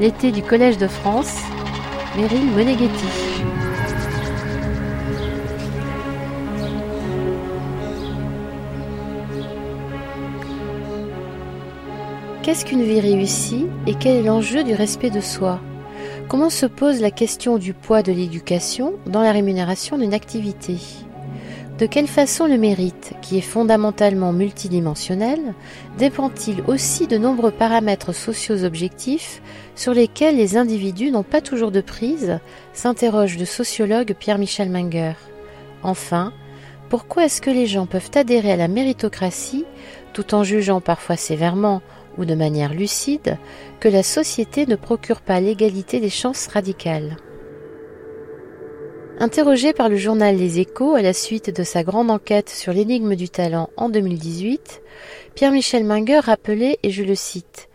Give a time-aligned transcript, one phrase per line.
[0.00, 1.34] L'été du Collège de France,
[2.16, 3.06] Meryl Moneghetti.
[12.42, 15.58] Qu'est-ce qu'une vie réussie et quel est l'enjeu du respect de soi?
[16.28, 20.76] Comment se pose la question du poids de l'éducation dans la rémunération d'une activité?
[21.78, 25.54] De quelle façon le mérite, qui est fondamentalement multidimensionnel,
[25.96, 29.40] dépend-il aussi de nombreux paramètres sociaux objectifs
[29.76, 32.40] sur lesquels les individus n'ont pas toujours de prise
[32.72, 35.12] s'interroge le sociologue Pierre-Michel Menger.
[35.84, 36.32] Enfin,
[36.88, 39.64] pourquoi est-ce que les gens peuvent adhérer à la méritocratie
[40.14, 41.80] tout en jugeant parfois sévèrement
[42.16, 43.38] ou de manière lucide
[43.78, 47.18] que la société ne procure pas l'égalité des chances radicales?
[49.20, 53.16] Interrogé par le journal Les Échos à la suite de sa grande enquête sur l'énigme
[53.16, 54.80] du talent en 2018,
[55.34, 57.68] Pierre-Michel Menger rappelait, et je le cite,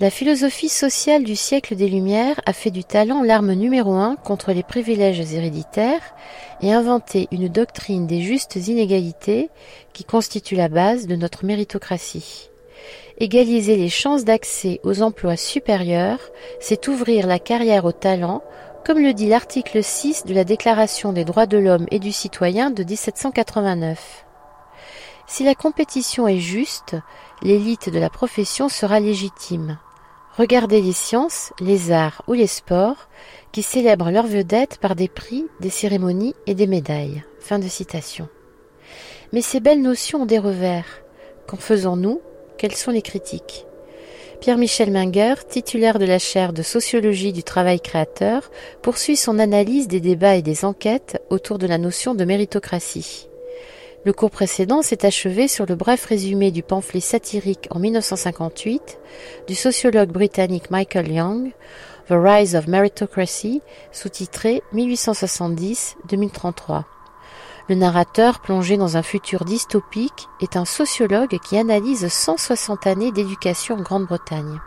[0.00, 4.50] La philosophie sociale du siècle des Lumières a fait du talent l'arme numéro un contre
[4.50, 6.16] les privilèges héréditaires
[6.60, 9.50] et inventé une doctrine des justes inégalités
[9.92, 12.50] qui constitue la base de notre méritocratie.
[13.18, 16.18] Égaliser les chances d'accès aux emplois supérieurs,
[16.58, 18.42] c'est ouvrir la carrière au talent,
[18.84, 22.70] comme le dit l'article 6 de la Déclaration des droits de l'homme et du citoyen
[22.70, 24.26] de 1789.
[25.26, 26.94] Si la compétition est juste,
[27.42, 29.78] l'élite de la profession sera légitime.
[30.36, 33.08] Regardez les sciences, les arts ou les sports,
[33.52, 37.24] qui célèbrent leurs vedettes par des prix, des cérémonies et des médailles.
[37.40, 38.28] Fin de citation.
[39.32, 41.00] Mais ces belles notions ont des revers.
[41.46, 42.20] Qu'en faisons-nous?
[42.58, 43.64] Quelles sont les critiques?
[44.44, 48.50] Pierre-Michel Menger, titulaire de la chaire de sociologie du travail créateur,
[48.82, 53.30] poursuit son analyse des débats et des enquêtes autour de la notion de méritocratie.
[54.04, 58.98] Le cours précédent s'est achevé sur le bref résumé du pamphlet satirique en 1958
[59.48, 61.52] du sociologue britannique Michael Young,
[62.10, 66.84] The Rise of Meritocracy, sous-titré 1870-2033.
[67.66, 73.76] Le narrateur, plongé dans un futur dystopique, est un sociologue qui analyse 160 années d'éducation
[73.76, 74.60] en Grande-Bretagne.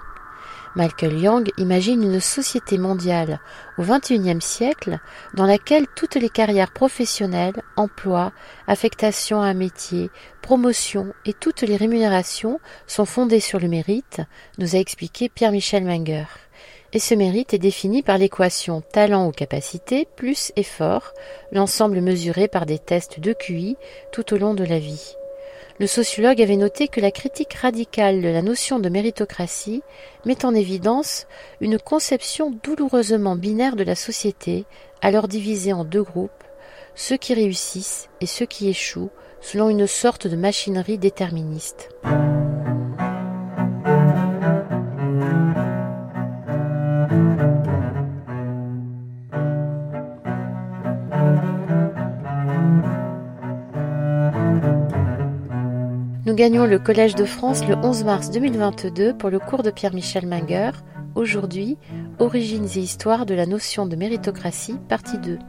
[0.75, 3.39] Michael Young imagine une société mondiale
[3.77, 4.99] au XXIe siècle
[5.35, 8.31] dans laquelle toutes les carrières professionnelles, emplois,
[8.67, 10.09] affectation à un métier,
[10.41, 14.21] promotion et toutes les rémunérations sont fondées sur le mérite,
[14.57, 16.25] nous a expliqué Pierre-Michel Menger
[16.93, 21.13] et ce mérite est défini par l'équation talent ou capacité plus effort,
[21.51, 23.77] l'ensemble mesuré par des tests de QI
[24.11, 25.15] tout au long de la vie.
[25.79, 29.83] Le sociologue avait noté que la critique radicale de la notion de méritocratie
[30.25, 31.27] met en évidence
[31.61, 34.65] une conception douloureusement binaire de la société,
[35.01, 36.31] alors divisée en deux groupes,
[36.95, 41.89] ceux qui réussissent et ceux qui échouent, selon une sorte de machinerie déterministe.
[56.27, 60.27] Nous gagnons le Collège de France le 11 mars 2022 pour le cours de Pierre-Michel
[60.27, 60.71] Menger.
[61.15, 61.77] Aujourd'hui,
[62.19, 65.39] Origines et histoire de la notion de méritocratie, partie 2.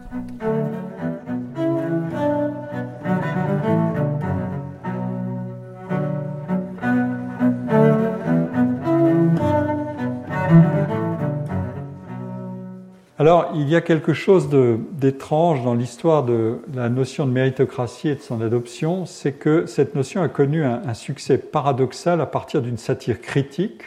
[13.20, 18.14] Alors, il y a quelque chose d'étrange dans l'histoire de la notion de méritocratie et
[18.14, 22.76] de son adoption, c'est que cette notion a connu un, succès paradoxal à partir d'une
[22.76, 23.82] satire critique,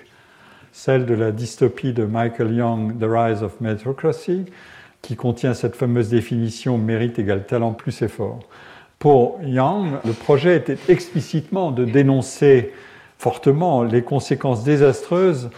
[0.74, 4.48] celle de la dystopie de Michael Young, The Rise of Meritocracy,
[5.02, 8.40] qui contient cette fameuse définition mérite égale talent plus effort.
[9.00, 12.74] Pour Young, le projet était explicitement de dénoncer
[13.18, 15.52] fortement les conséquences désastreuses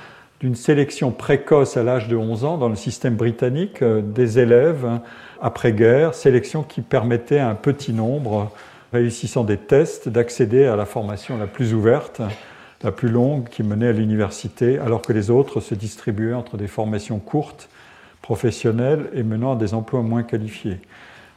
[0.44, 4.84] d'une sélection précoce à l'âge de 11 ans dans le système britannique euh, des élèves
[4.86, 5.02] hein,
[5.42, 8.52] après-guerre, sélection qui permettait à un petit nombre,
[8.92, 12.22] réussissant des tests, d'accéder à la formation la plus ouverte,
[12.84, 16.68] la plus longue qui menait à l'université, alors que les autres se distribuaient entre des
[16.68, 17.70] formations courtes,
[18.22, 20.82] professionnelles et menant à des emplois moins qualifiés.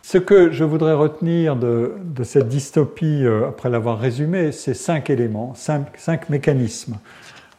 [0.03, 1.95] Ce que je voudrais retenir de,
[2.25, 6.97] cette dystopie, euh, après l'avoir résumée, c'est cinq éléments, cinq mécanismes.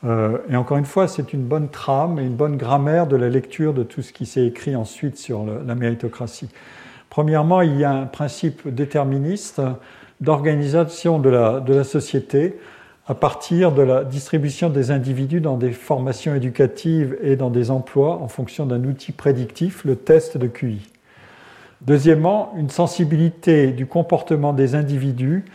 [0.03, 3.29] Euh, et encore une fois, c'est une bonne trame et une bonne grammaire de la
[3.29, 6.49] lecture de tout ce qui s'est écrit ensuite sur la méritocratie.
[7.09, 9.61] Premièrement, il y a un principe déterministe
[10.21, 12.57] d'organisation de la, de la société
[13.07, 18.21] à partir de la distribution des individus dans des formations éducatives et dans des emplois
[18.21, 20.81] en fonction d'un outil prédictif, le test de QI.
[21.81, 25.45] Deuxièmement, une sensibilité du comportement des individus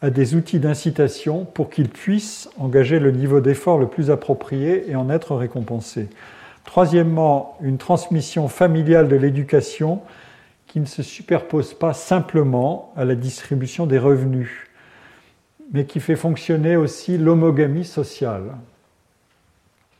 [0.00, 4.96] à des outils d'incitation pour qu'ils puissent engager le niveau d'effort le plus approprié et
[4.96, 6.08] en être récompensés.
[6.64, 10.02] Troisièmement, une transmission familiale de l'éducation
[10.66, 14.50] qui ne se superpose pas simplement à la distribution des revenus,
[15.72, 18.54] mais qui fait fonctionner aussi l'homogamie sociale.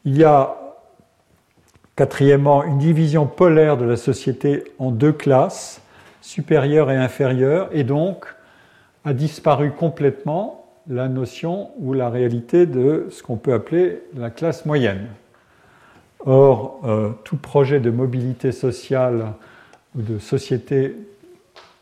[0.04, 0.56] Il y a,
[1.96, 5.80] quatrièmement, une division polaire de la société en deux classes,
[6.20, 8.26] supérieure et inférieure, et donc
[9.04, 14.64] a disparu complètement la notion ou la réalité de ce qu'on peut appeler la classe
[14.66, 15.06] moyenne.
[16.20, 19.32] Or, euh, tout projet de mobilité sociale
[19.96, 20.96] ou de société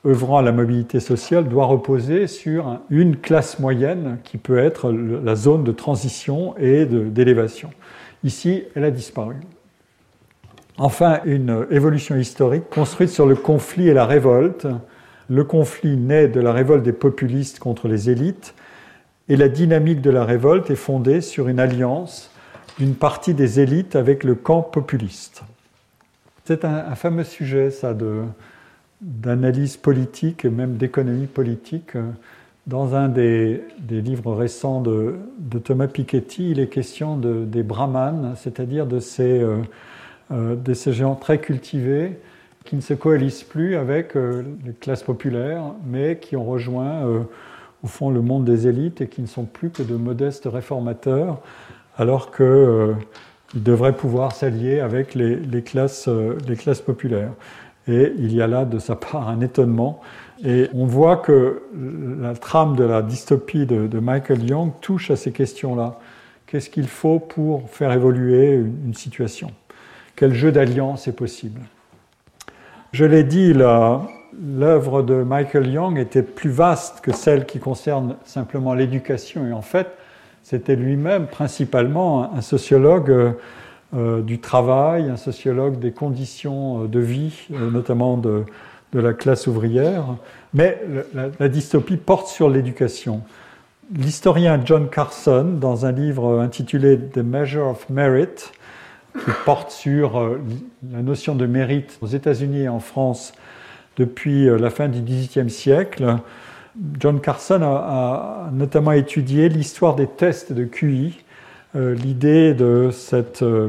[0.06, 5.34] œuvrant à la mobilité sociale doit reposer sur une classe moyenne qui peut être la
[5.34, 7.70] zone de transition et d'élévation.
[8.22, 9.34] Ici, elle a disparu.
[10.78, 14.66] Enfin, une évolution historique construite sur le conflit et la révolte.
[15.28, 18.54] Le conflit naît de la révolte des populistes contre les élites
[19.28, 22.30] et la dynamique de la révolte est fondée sur une alliance
[22.78, 25.42] d'une partie des élites avec le camp populiste.
[26.44, 27.92] C'est un, fameux sujet, ça,
[29.00, 31.92] d'analyse politique et même d'économie politique.
[32.68, 35.16] Dans un des, livres récents de,
[35.64, 39.58] Thomas Piketty, il est question des brahmanes, c'est-à-dire de ces, euh,
[40.30, 42.18] euh, de ces gens très cultivés
[42.66, 47.24] qui ne se coalisent plus avec euh, les classes populaires, mais qui ont rejoint,
[47.82, 51.40] au fond, le monde des élites et qui ne sont plus que de modestes réformateurs
[51.96, 52.94] alors qu'ils euh,
[53.54, 57.32] devraient pouvoir s'allier avec les, classes, euh, les classes populaires.
[57.88, 60.00] Et il y a là de sa part un étonnement.
[60.44, 61.62] Et on voit que
[62.20, 65.98] la trame de la dystopie de, Michael Young touche à ces questions-là.
[66.46, 69.52] Qu'est-ce qu'il faut pour faire évoluer une, situation?
[70.16, 71.60] Quel jeu d'alliance est possible?
[72.96, 78.72] Je l'ai dit, l'œuvre de Michael Young était plus vaste que celle qui concerne simplement
[78.72, 79.46] l'éducation.
[79.46, 79.88] Et en fait,
[80.42, 83.32] c'était lui-même principalement un sociologue euh,
[83.94, 88.44] euh, du travail, un sociologue des conditions euh, de vie, notamment de,
[88.94, 90.16] la classe ouvrière.
[90.54, 90.80] Mais
[91.12, 93.20] la, dystopie porte sur l'éducation.
[93.94, 98.52] L'historien John Carson, dans un livre intitulé The Measure of Merit,
[99.24, 100.36] qui porte sur
[100.92, 103.32] la notion de mérite aux États-Unis et en France
[103.96, 106.18] depuis la fin du XVIIIe siècle,
[106.98, 111.18] John Carson a, notamment étudié l'histoire des tests de QI,
[111.74, 113.68] euh, l'idée de cette euh,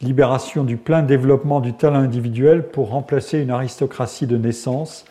[0.00, 5.04] libération du plein développement du talent individuel pour remplacer une aristocratie de naissance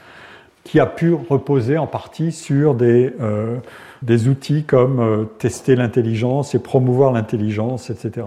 [0.63, 3.57] qui a pu reposer en partie sur euh,
[4.01, 8.25] des outils comme tester l'intelligence et promouvoir l'intelligence, etc.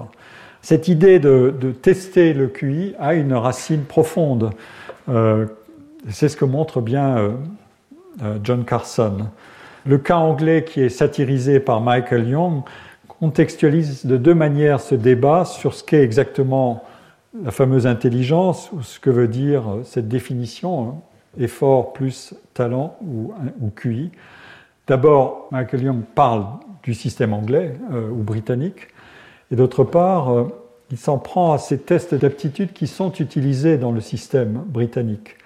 [0.68, 1.50] Cette idée de,
[1.80, 4.50] tester le QI a une racine profonde.
[6.10, 9.28] C'est ce que montre bien euh, John Carson.
[9.86, 12.64] Le cas anglais qui est satirisé par Michael Young
[13.08, 16.84] contextualise de deux manières ce débat sur ce qu'est exactement
[17.42, 20.94] la fameuse intelligence, ou ce que veut dire cette définition, hein,
[21.40, 23.32] effort plus talent ou,
[23.74, 24.10] QI.
[24.86, 26.44] D'abord, Michael Young parle
[26.82, 28.88] du système anglais euh, ou britannique,
[29.50, 30.44] et d'autre part, euh,
[30.90, 35.36] il s'en prend à ces tests d'aptitude qui sont utilisés dans le système britannique.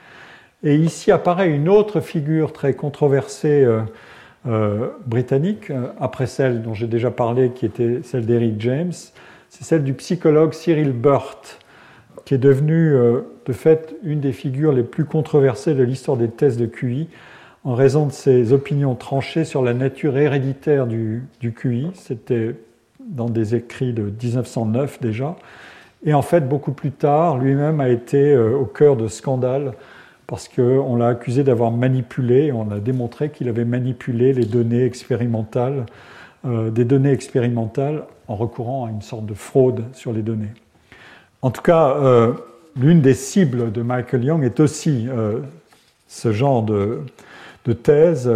[0.64, 3.80] Et ici apparaît une autre figure très controversée euh,
[4.46, 8.92] euh, britannique, après celle dont j'ai déjà parlé, qui était celle d'Eric James,
[9.48, 11.58] c'est celle du psychologue Cyril Burt,
[12.24, 12.94] qui est devenu
[13.46, 17.08] de fait une des figures les plus controversées de l'histoire des tests de QI,
[17.64, 21.90] en raison de ses opinions tranchées sur la nature héréditaire du, du QI.
[21.94, 22.56] C'était
[23.08, 25.36] dans des écrits de 1909 déjà.
[26.04, 29.72] Et en fait, beaucoup plus tard, lui-même a été au cœur de scandales
[30.32, 35.84] parce qu'on l'a accusé d'avoir manipulé, on a démontré qu'il avait manipulé les données expérimentales,
[36.46, 40.54] euh, des données expérimentales en recourant à une sorte de fraude sur les données.
[41.42, 42.32] En tout cas, euh,
[42.76, 45.40] l'une des cibles de Michael Young est aussi euh,
[46.08, 47.02] ce genre de,
[47.82, 48.32] thèse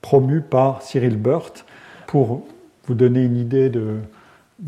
[0.00, 1.64] promue par Cyril Burt
[2.06, 2.46] pour
[2.88, 4.00] vous donner une idée de,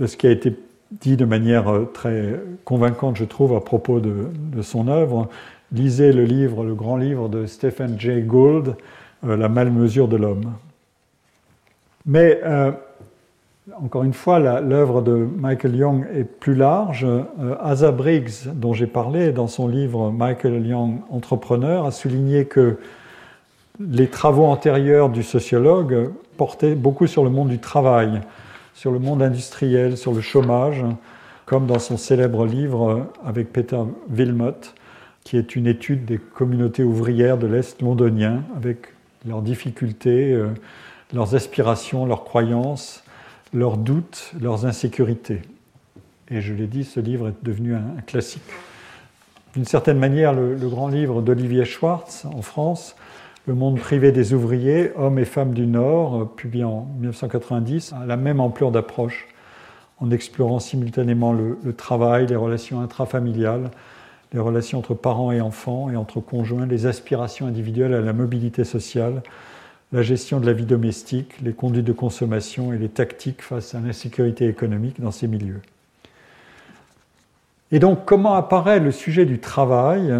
[0.06, 0.54] ce qui a été
[0.90, 5.28] dit de manière très convaincante, je trouve, à propos de, de son œuvre
[5.72, 8.76] lisez le livre, le grand livre de Stephen Jay Gould,
[9.26, 10.52] euh, La malmesure de l'homme.
[12.06, 12.72] Mais euh,
[13.80, 17.04] encore une fois, l'œuvre de Michael Young est plus large.
[17.04, 22.78] Euh, Asa Briggs, dont j'ai parlé dans son livre Michael Young, entrepreneur, a souligné que
[23.80, 28.20] les travaux antérieurs du sociologue portaient beaucoup sur le monde du travail,
[28.74, 30.84] sur le monde industriel, sur le chômage,
[31.46, 34.52] comme dans son célèbre livre avec Peter Wilmot,
[35.24, 38.88] qui est une étude des communautés ouvrières de l'Est londonien, avec
[39.26, 40.48] leurs difficultés, euh,
[41.12, 43.02] leurs aspirations, leurs croyances,
[43.52, 45.42] leurs doutes, leurs insécurités.
[46.30, 48.42] Et je l'ai dit, ce livre est devenu un, classique.
[49.54, 52.94] D'une certaine manière, le, grand livre d'Olivier Schwartz en France,
[53.46, 58.16] Le monde privé des ouvriers, hommes et femmes du Nord, publié en 1990, a la
[58.16, 59.28] même ampleur d'approche,
[59.98, 63.70] en explorant simultanément le, le travail, les relations intrafamiliales,
[64.32, 68.64] les relations entre parents et enfants et entre conjoints, les aspirations individuelles à la mobilité
[68.64, 69.22] sociale,
[69.92, 73.80] la gestion de la vie domestique, les conduites de consommation et les tactiques face à
[73.80, 75.60] l'insécurité économique dans ces milieux.
[77.72, 80.12] Et donc, comment apparaît le sujet du travail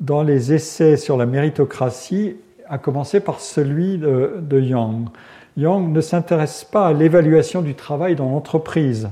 [0.00, 2.36] dans les essais sur la méritocratie,
[2.70, 5.08] à commencer par celui de, Young
[5.56, 9.10] Young ne s'intéresse pas à l'évaluation du travail dans l'entreprise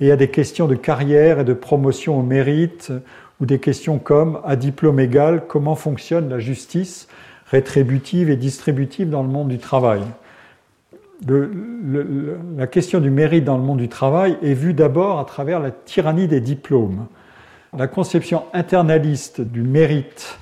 [0.00, 2.92] et à des questions de carrière et de promotion au mérite
[3.40, 7.08] ou des questions comme, à diplôme égal, comment fonctionne la justice
[7.50, 10.02] rétributive et distributive dans le monde du travail.
[11.26, 15.72] la question du mérite dans le monde du travail est vue d'abord à travers la
[15.72, 17.06] tyrannie des diplômes.
[17.76, 20.38] La conception internaliste du mérite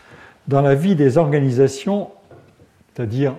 [0.49, 2.11] dans la vie des organisations,
[2.97, 3.35] c'est-à-dire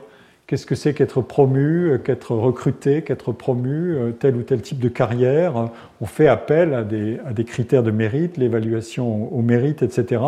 [0.45, 4.87] qu'est-ce que c'est qu'être promu, qu'être recruté, qu'être promu, euh, tel ou tel type de
[4.87, 5.69] carrière?
[5.99, 10.21] On fait appel à des, critères de mérite, l'évaluation au mérite, etc.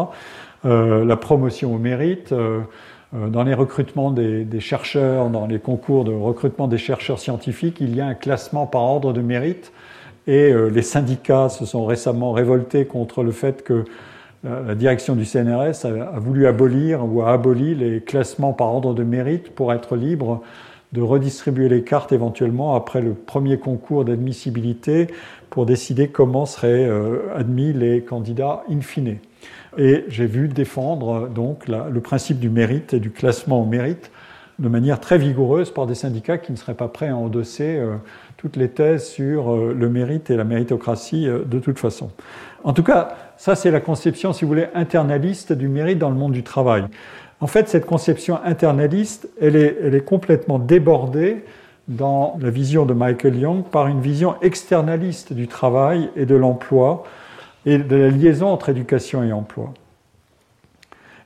[0.65, 2.31] Euh, la promotion au mérite.
[2.31, 2.62] Euh,
[3.15, 7.95] euh, dans les recrutements des, chercheurs, dans les concours de recrutement des chercheurs scientifiques, il
[7.95, 9.71] y a un classement par ordre de mérite.
[10.27, 13.86] Et les syndicats se sont récemment révoltés contre le fait que
[14.43, 19.03] la direction du CNRS a, voulu abolir ou a aboli les classements par ordre de
[19.03, 20.41] mérite pour être libre
[20.91, 25.08] de redistribuer les cartes éventuellement après le premier concours d'admissibilité
[25.50, 29.17] pour décider comment seraient euh, admis les candidats in fine.
[29.77, 34.12] Et j'ai vu défendre donc le principe du mérite et du classement au mérite
[34.58, 37.96] de manière très vigoureuse par des syndicats qui ne seraient pas prêts à endosser euh,
[38.38, 42.10] toutes les thèses sur euh, le mérite et la méritocratie de toute façon.
[42.63, 46.15] En tout cas, ça c'est la conception, si vous voulez, internaliste du mérite dans le
[46.15, 46.84] monde du travail.
[47.39, 51.46] En fait, cette conception internaliste, elle est, complètement débordée
[51.88, 57.05] dans la vision de Michael Young par une vision externaliste du travail et de l'emploi
[57.65, 59.74] et de la liaison entre éducation et emploi.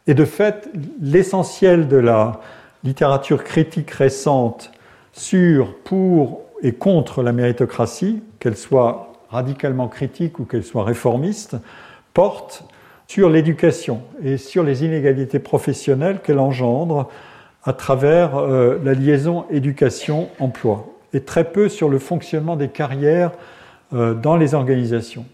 [0.06, 0.70] Et de fait,
[1.02, 2.42] l'essentiel de la
[2.84, 4.72] littérature critique récente
[5.14, 11.58] sur, pour et contre la méritocratie, qu'elle soit radicalement critique ou qu'elle soit réformiste,
[12.14, 12.66] porte
[13.08, 17.10] sur l'éducation et sur les inégalités professionnelles qu'elle engendre
[17.64, 23.32] à travers euh, la liaison éducation-emploi, et très peu sur le fonctionnement des carrières
[23.94, 25.26] euh, dans les organisations,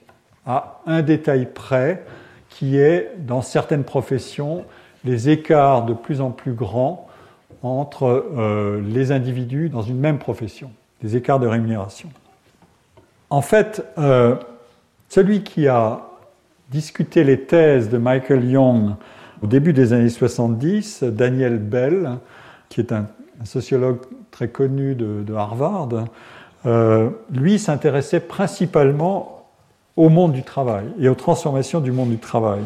[0.46, 2.04] à un détail près
[2.50, 4.66] qui est, dans certaines professions,
[5.06, 7.08] les écarts de plus en plus grands
[7.64, 8.06] entre
[8.38, 10.72] euh, les individus dans une même profession,
[11.02, 12.10] des écarts de rémunération.
[13.30, 13.86] En fait,
[15.08, 16.09] celui qui a
[16.70, 18.92] discuté les thèses de Michael Young
[19.42, 22.18] au début des années 70, Daniel Bell,
[22.70, 23.08] qui est un,
[23.46, 24.00] sociologue
[24.32, 25.90] très connu de, Harvard,
[26.66, 29.46] euh, lui s'intéressait principalement
[29.96, 32.62] au monde du travail et aux transformations du monde du travail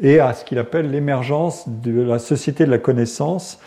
[0.00, 3.60] et à ce qu'il appelle l'émergence de la société de la connaissance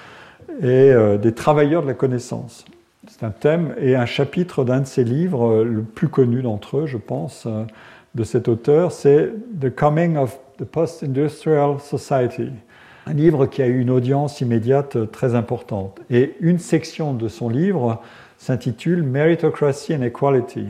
[0.61, 2.65] et euh, des travailleurs de la connaissance.
[3.07, 6.77] C'est un thème et un chapitre d'un de ses livres, euh, le plus connu d'entre
[6.77, 7.47] eux, je pense,
[8.17, 9.31] de cet auteur, c'est
[9.61, 12.49] The Coming of the Post-Industrial Society,
[13.05, 16.01] un livre qui a eu une audience immédiate euh, très importante.
[16.09, 18.01] Et une section de son livre
[18.39, 20.65] s'intitule Meritocracy and Equality.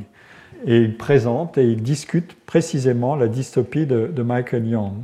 [0.66, 4.96] Et il présente et il discute précisément la dystopie de, de Michael Young,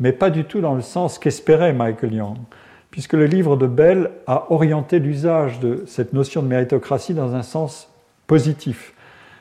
[0.00, 2.38] mais pas du tout dans le sens qu'espérait Michael Young
[2.90, 7.42] puisque le livre de Bell a orienté l'usage de cette notion de méritocratie dans un
[7.42, 7.92] sens
[8.26, 8.94] positif,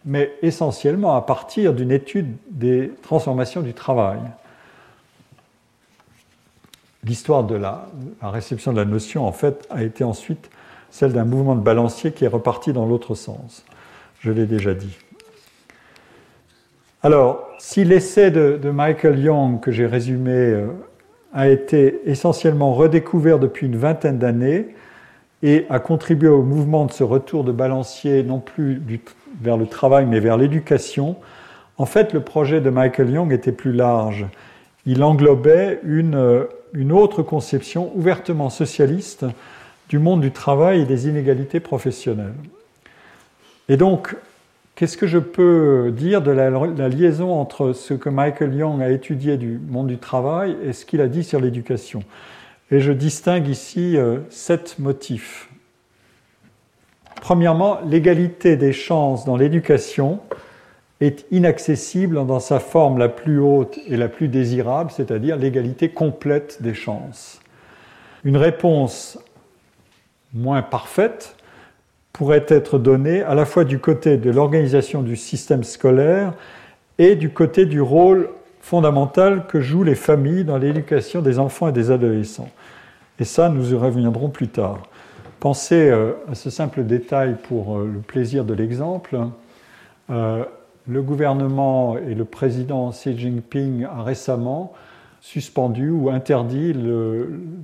[0.07, 4.19] mais essentiellement à partir d'une étude des transformations du travail.
[7.03, 7.89] L'histoire de la,
[8.21, 10.49] réception de la notion, en fait, a été ensuite
[10.89, 13.65] celle d'un mouvement de balancier qui est reparti dans l'autre sens.
[14.21, 14.97] Je l'ai déjà dit.
[17.03, 20.67] Alors, si l'essai de, Michael Young, que j'ai résumé euh,
[21.33, 24.69] a été essentiellement redécouvert depuis une vingtaine d'années
[25.43, 28.81] et a contribué au mouvement de ce retour de balancier, non plus
[29.41, 31.15] vers le travail, mais vers l'éducation.
[31.77, 34.25] En fait, le projet de Michael Young était plus large.
[34.85, 39.25] Il englobait une, une autre conception ouvertement socialiste
[39.89, 42.33] du monde du travail et des inégalités professionnelles.
[43.69, 44.15] Et donc,
[44.77, 46.51] Qu'est-ce que je peux dire de la,
[46.87, 51.01] liaison entre ce que Michael Young a étudié du monde du travail et ce qu'il
[51.01, 52.03] a dit sur l'éducation?
[52.69, 55.49] Et je distingue ici euh, sept motifs.
[57.21, 60.19] Premièrement, l'égalité des chances dans l'éducation
[60.99, 66.61] est inaccessible dans sa forme la plus haute et la plus désirable, c'est-à-dire l'égalité complète
[66.61, 67.39] des chances.
[68.23, 69.19] Une réponse
[70.33, 71.35] moins parfaite
[72.11, 76.33] pourrait être donnée à la fois du côté de l'organisation du système scolaire
[76.97, 78.29] et du côté du rôle
[78.67, 82.49] fondamental que jouent les familles dans l'éducation des enfants et des adolescents.
[83.17, 84.83] Et ça, nous y reviendrons plus tard.
[85.39, 89.19] Pensez euh, à ce simple détail pour euh, le plaisir de l'exemple.
[90.09, 90.43] Euh,
[90.85, 94.73] le gouvernement et le président Xi Jinping a récemment
[95.21, 96.75] suspendu ou interdit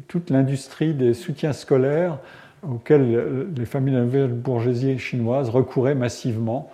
[0.08, 2.18] toute l'industrie des soutiens scolaires
[2.66, 6.72] auxquels les familles de la nouvelle bourgeoisie chinoise recouraient massivement.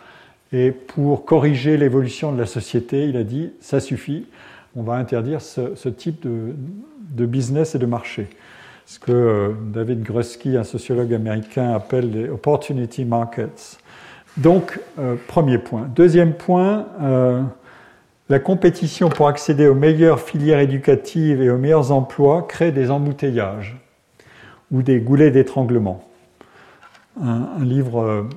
[0.52, 4.26] Et pour corriger l'évolution de la société, il a dit ça suffit,
[4.76, 8.28] on va interdire ce, type de, business et de marché.
[8.86, 13.78] Ce que euh, David Grusky, un sociologue américain, appelle les opportunity markets.
[14.38, 15.88] Donc, euh, premier point.
[15.96, 17.44] Deuxième point, euh,
[18.30, 23.78] la compétition pour accéder aux meilleures filières éducatives et aux meilleurs emplois crée des embouteillages
[24.72, 26.04] ou des goulets d'étranglement.
[27.22, 28.28] Un, livre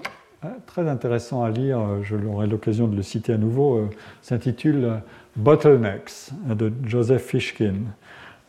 [0.67, 3.89] très intéressant à lire, je l'aurai l'occasion de le citer à nouveau,
[4.23, 5.01] s'intitule
[5.37, 7.75] Bottlenecks de Joseph Fishkin.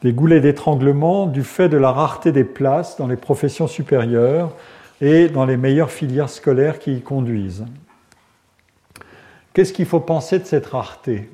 [0.02, 4.52] Des goulets d'étranglement du fait de la rareté des places dans les professions supérieures
[5.02, 7.66] et dans les meilleures filières scolaires qui y conduisent.
[9.54, 11.30] Qu'est-ce qu'il faut penser de cette rareté?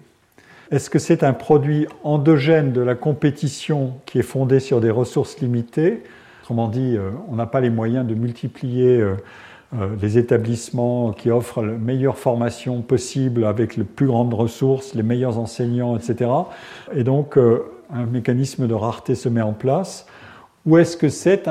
[0.72, 5.39] Est-ce que c'est un produit endogène de la compétition qui est fondée sur des ressources
[5.39, 6.04] limitées?
[6.44, 9.16] Autrement dit, euh, on n'a pas les moyens de multiplier euh, euh,
[10.02, 15.38] les établissements qui offrent la meilleure formation possible avec les plus grandes ressources, les meilleurs
[15.38, 16.32] enseignants, etc.
[16.94, 20.08] Et donc, un mécanisme de rareté se met en place.
[20.66, 21.50] Ou est-ce que c'est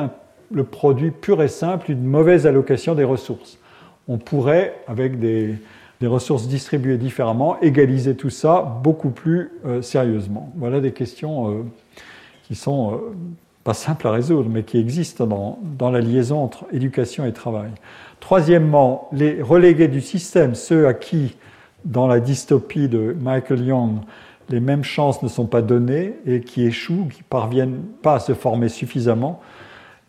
[0.51, 3.59] le produit pur et simple d'une mauvaise allocation des ressources?
[4.07, 5.57] On pourrait, avec des,
[6.03, 10.53] ressources distribuées différemment, égaliser tout ça beaucoup plus euh, sérieusement.
[10.57, 11.63] Voilà des questions euh,
[12.45, 12.99] qui sont euh,
[13.65, 17.71] pas simples à résoudre, mais qui existent dans, la liaison entre éducation et travail.
[18.21, 21.37] Troisièmement, les relégués du système, ceux à qui,
[21.85, 24.01] dans la dystopie de Michael Young,
[24.51, 28.35] les mêmes chances ne sont pas données et qui échouent, qui parviennent pas à se
[28.35, 29.41] former suffisamment,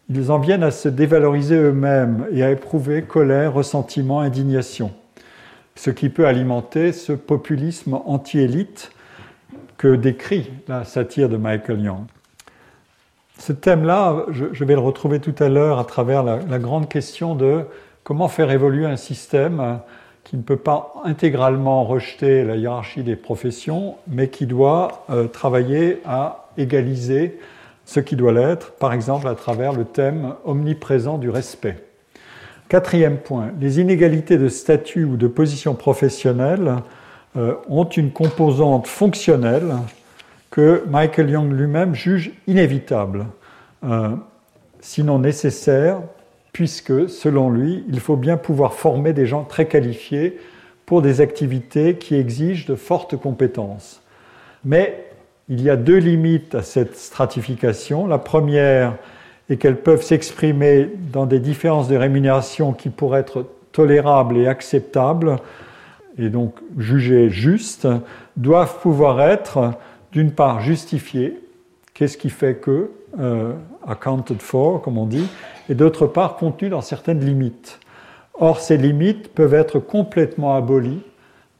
[0.09, 4.91] ils en viennent à se dévaloriser eux-mêmes et à éprouver colère, ressentiment, indignation,
[5.75, 8.91] ce qui peut alimenter ce populisme anti-élite
[9.77, 12.05] que décrit la satire de Michael Young.
[13.37, 17.63] Ce thème-là, je, vais le retrouver tout à l'heure à travers la, grande question de
[18.09, 19.81] comment faire évoluer un système
[20.23, 26.01] qui ne peut pas intégralement rejeter la hiérarchie des professions, mais qui doit euh, travailler
[26.07, 27.37] à égaliser
[27.85, 31.77] ce qui doit l'être, par exemple à travers le thème omniprésent du respect?
[32.67, 36.77] Quatrième point, les inégalités de statut ou de position professionnelle
[37.37, 39.75] euh, ont une composante fonctionnelle
[40.49, 43.27] que Michael Young lui-même juge inévitable,
[43.83, 44.15] euh,
[44.81, 45.99] sinon nécessaire,
[46.51, 50.37] puisque, selon lui, il faut bien pouvoir former des gens très qualifiés
[50.85, 54.01] pour des activités qui exigent de fortes compétences.
[54.65, 55.05] Mais
[55.47, 58.07] il y a deux limites à cette stratification.
[58.07, 58.95] La première
[59.49, 65.37] est qu'elles peuvent s'exprimer dans des différences de rémunération qui pourraient être tolérables et acceptables,
[66.17, 67.87] et donc jugées justes,
[68.35, 69.73] doivent pouvoir être,
[70.11, 71.39] d'une part, justifiées,
[71.93, 73.53] qu'est-ce qui fait que, euh,
[73.87, 75.27] accounted for, comme on dit,
[75.69, 77.79] et d'autre part, contenues dans certaines limites.
[78.35, 81.01] Or, ces limites peuvent être complètement abolies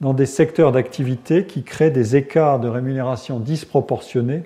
[0.02, 4.44] dans des secteurs d'activité qui créent des écarts de rémunération disproportionnés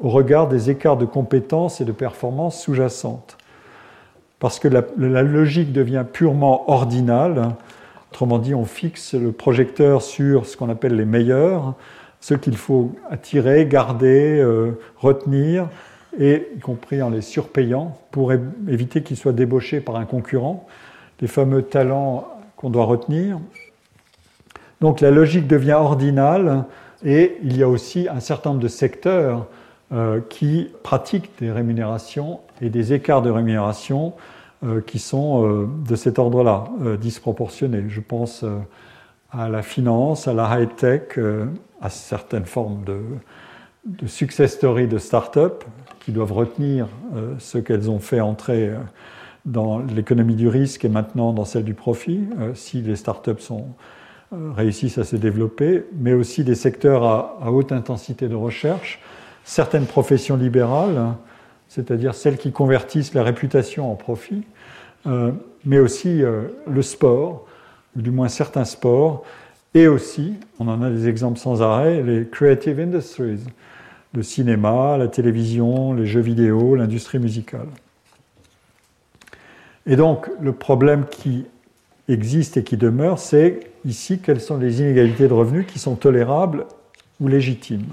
[0.00, 3.38] au regard des écarts de compétences et de performances sous-jacentes.
[4.38, 4.82] Parce que la,
[5.22, 7.50] logique devient purement ordinale,
[8.10, 11.74] autrement dit, on fixe le projecteur sur ce qu'on appelle les meilleurs,
[12.20, 15.68] ceux qu'il faut attirer, garder, euh, retenir,
[16.18, 20.66] et y compris en les surpayant pour éviter qu'ils soient débauchés par un concurrent,
[21.20, 23.38] les fameux talents qu'on doit retenir,
[24.82, 26.64] donc la logique devient ordinale
[27.04, 29.46] et il y a aussi un certain nombre de secteurs
[29.92, 34.14] euh, qui pratiquent des rémunérations et des écarts de rémunération
[34.64, 36.64] euh, qui sont euh, de cet ordre-là,
[37.00, 37.84] disproportionnés.
[37.88, 38.44] Je pense
[39.30, 41.18] à la finance, à la high-tech,
[41.80, 42.98] à certaines formes de,
[43.84, 45.64] de success story de start-up
[46.04, 46.88] qui doivent retenir
[47.38, 48.70] ce qu'elles ont fait entrer
[49.44, 53.66] dans l'économie du risque et maintenant dans celle du profit, si les start-up sont
[54.32, 58.98] euh, réussissent à se développer, mais aussi des secteurs à, haute intensité de recherche,
[59.44, 61.16] certaines professions libérales,
[61.68, 64.42] c'est-à-dire celles qui convertissent la réputation en profit,
[65.06, 65.32] euh,
[65.66, 67.46] mais aussi euh, le sport,
[67.94, 69.22] ou du moins certains sports,
[69.74, 73.40] et aussi, on en a des exemples sans arrêt, les creative industries,
[74.14, 77.68] le cinéma, la télévision, les jeux vidéo, l'industrie musicale.
[79.86, 81.46] Et donc, le problème qui
[82.08, 86.66] existe et qui demeure, c'est ici quelles sont les inégalités de revenus qui sont tolérables
[87.20, 87.86] ou légitimes.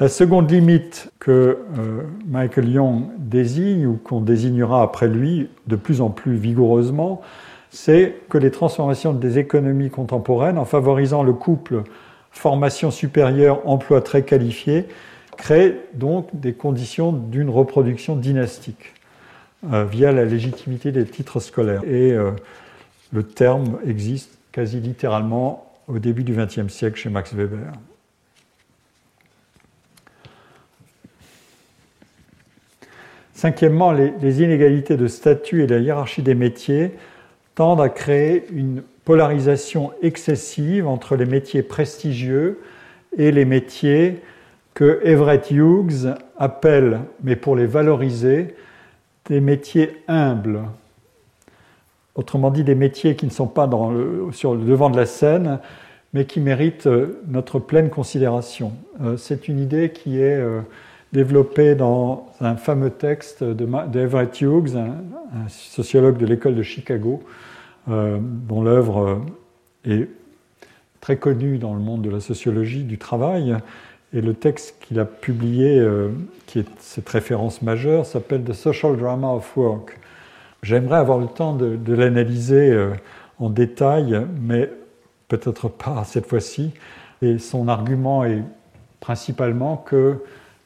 [0.00, 1.30] La seconde limite que
[1.78, 7.20] euh, Michael Young désigne, ou qu'on désignera après lui de plus en plus vigoureusement,
[7.70, 11.82] c'est que les transformations des économies contemporaines, en favorisant le couple
[12.32, 14.86] formation supérieure, emploi très qualifié,
[15.36, 18.94] créent donc des conditions d'une reproduction dynastique
[19.72, 21.82] euh, via la légitimité des titres scolaires.
[21.84, 22.32] Et euh,
[23.12, 27.72] le terme existe quasi littéralement au début du XXe siècle chez Max Weber.
[33.40, 36.92] Cinquièmement, les, inégalités de statut et la hiérarchie des métiers
[37.60, 42.58] tendent à créer une polarisation excessive entre les métiers prestigieux
[43.18, 44.22] et les métiers
[44.72, 48.54] que Everett Hughes appelle, mais pour les valoriser,
[49.26, 50.62] des métiers humbles.
[52.14, 53.68] Autrement dit, des métiers qui ne sont pas
[54.32, 55.58] sur le devant de la scène,
[56.14, 56.88] mais qui méritent
[57.28, 58.72] notre pleine considération.
[59.02, 60.62] Euh, c'est une idée qui est euh,
[61.12, 67.49] développé dans un fameux texte d'Everett Hughes, un, sociologue de l'école de Chicago, euh,
[67.86, 69.20] dont l'œuvre
[69.86, 70.08] euh, est
[71.00, 73.56] très connue dans le monde de la sociologie du travail.
[74.12, 76.10] Et le texte qu'il a publié, euh,
[76.46, 79.98] qui est cette référence majeure, s'appelle The Social Drama of Work.
[80.62, 82.90] J'aimerais avoir le temps de, de l'analyser
[83.38, 84.70] en détail, mais
[85.28, 86.72] peut-être pas cette fois-ci.
[87.22, 88.42] Et son argument est
[89.00, 90.18] principalement que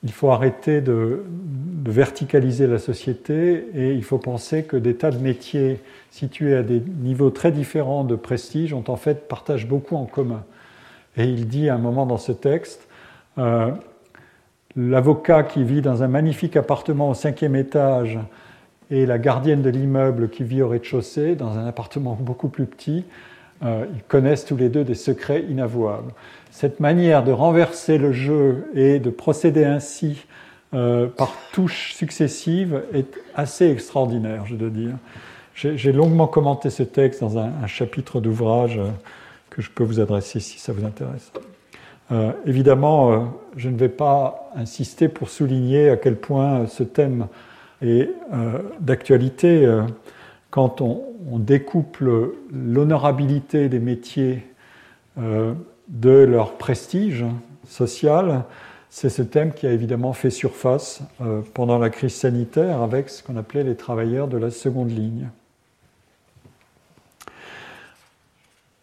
[0.04, 1.24] il faut arrêter de,
[1.86, 6.80] verticaliser la société et il faut penser que des tas de métiers situés à des
[6.80, 10.44] niveaux très différents de prestige ont en fait partagent beaucoup en commun.
[11.18, 12.88] Et il dit à un moment dans ce texte,
[13.36, 13.70] euh,
[14.76, 18.18] l'avocat qui vit dans un magnifique appartement au cinquième étage
[18.90, 23.04] et la gardienne de l'immeuble qui vit au rez-de-chaussée dans un appartement beaucoup plus petit,
[23.62, 26.12] euh, ils connaissent tous les deux des secrets inavouables
[26.54, 30.24] cette manière de renverser le jeu et de procéder ainsi
[30.72, 34.94] euh, par touches successives est assez extraordinaire, je dois dire.
[35.56, 38.88] J'ai longuement commenté ce texte dans un, chapitre d'ouvrage euh,
[39.50, 41.32] que je peux vous adresser si ça vous intéresse.
[42.12, 47.26] Euh, évidemment, je ne vais pas insister pour souligner à quel point ce thème
[47.82, 48.10] est
[48.78, 49.68] d'actualité
[50.50, 54.46] quand on, on découple l'honorabilité des métiers
[55.88, 57.24] de leur prestige
[57.68, 58.44] social,
[58.90, 63.22] c'est ce thème qui a évidemment fait surface euh, pendant la crise sanitaire avec ce
[63.22, 65.28] qu'on appelait les travailleurs de la seconde ligne.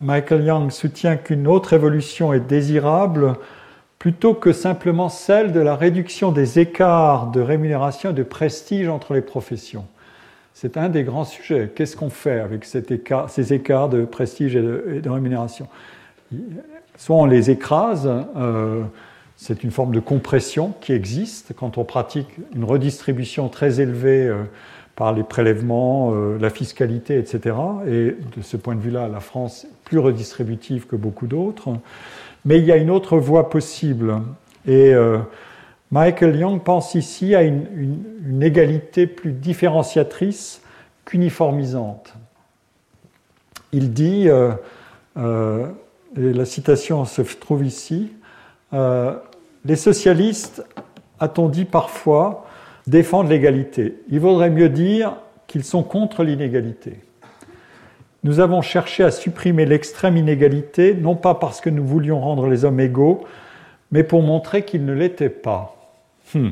[0.01, 3.35] Michael Young soutient qu'une autre évolution est désirable
[3.99, 9.13] plutôt que simplement celle de la réduction des écarts de rémunération et de prestige entre
[9.13, 9.85] les professions.
[10.55, 11.71] C'est un des grands sujets.
[11.75, 14.61] Qu'est-ce qu'on fait avec ces écarts de prestige et
[15.01, 15.67] de rémunération?
[16.97, 18.83] Soit on les écrase, euh,
[19.37, 24.43] c'est une forme de compression qui existe quand on pratique une redistribution très élevée euh,
[24.95, 27.55] par les prélèvements, euh, la fiscalité, etc.
[27.87, 31.69] Et de ce point de vue-là, la France est plus redistributive que beaucoup d'autres.
[32.45, 34.21] Mais il y a une autre voie possible.
[34.67, 34.93] Et
[35.91, 37.65] Michael Young pense ici à une,
[38.27, 40.61] une égalité plus différenciatrice
[41.05, 42.13] qu'uniformisante.
[43.73, 44.27] Il dit
[46.15, 48.11] la citation se trouve ici,
[48.73, 49.15] euh,
[49.65, 50.65] les socialistes,
[51.19, 52.45] a-t-on dit parfois,
[52.87, 54.01] défendent l'égalité.
[54.09, 55.15] Il vaudrait mieux dire
[55.47, 56.99] qu'ils sont contre l'inégalité.
[58.23, 62.65] Nous avons cherché à supprimer l'extrême inégalité, non pas parce que nous voulions rendre les
[62.65, 63.23] hommes égaux,
[63.91, 65.75] mais pour montrer qu'ils ne l'étaient pas.
[66.33, 66.49] Hmm.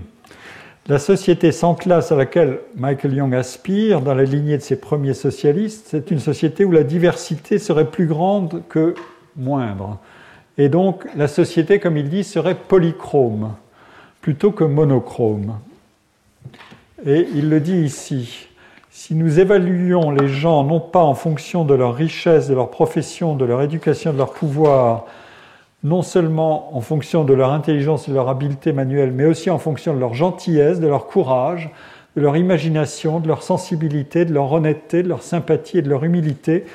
[0.88, 5.14] La société sans classe à laquelle Michael Young aspire, dans la lignée de ses premiers
[5.14, 8.96] socialistes, c'est une société où la diversité serait plus grande que
[9.40, 9.98] moindre.
[10.58, 13.54] Et donc la société, comme il dit, serait polychrome
[14.22, 15.60] plutôt que monochrome.
[17.06, 18.48] Et il le dit ici.
[18.92, 23.36] Si nous évaluions les gens non pas en fonction de leur richesse, de leur profession,
[23.36, 25.06] de leur éducation, de leur pouvoir,
[25.84, 29.60] non seulement en fonction de leur intelligence et de leur habileté manuelle, mais aussi en
[29.60, 31.70] fonction de leur gentillesse, de leur courage,
[32.18, 36.04] de leur imagination, de leur sensibilité, de leur honnêteté, de leur sympathie et de leur
[36.04, 36.66] humilité,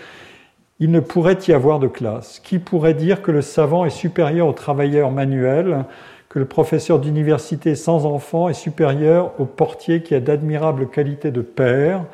[0.85, 2.41] il ne pourrait y avoir de classe.
[2.45, 5.87] Qui pourrait dire que le savant est supérieur au travailleur manuel,
[6.29, 11.41] que le professeur d'université sans enfant est supérieur au portier qui a d'admirables qualités de
[11.41, 12.05] père,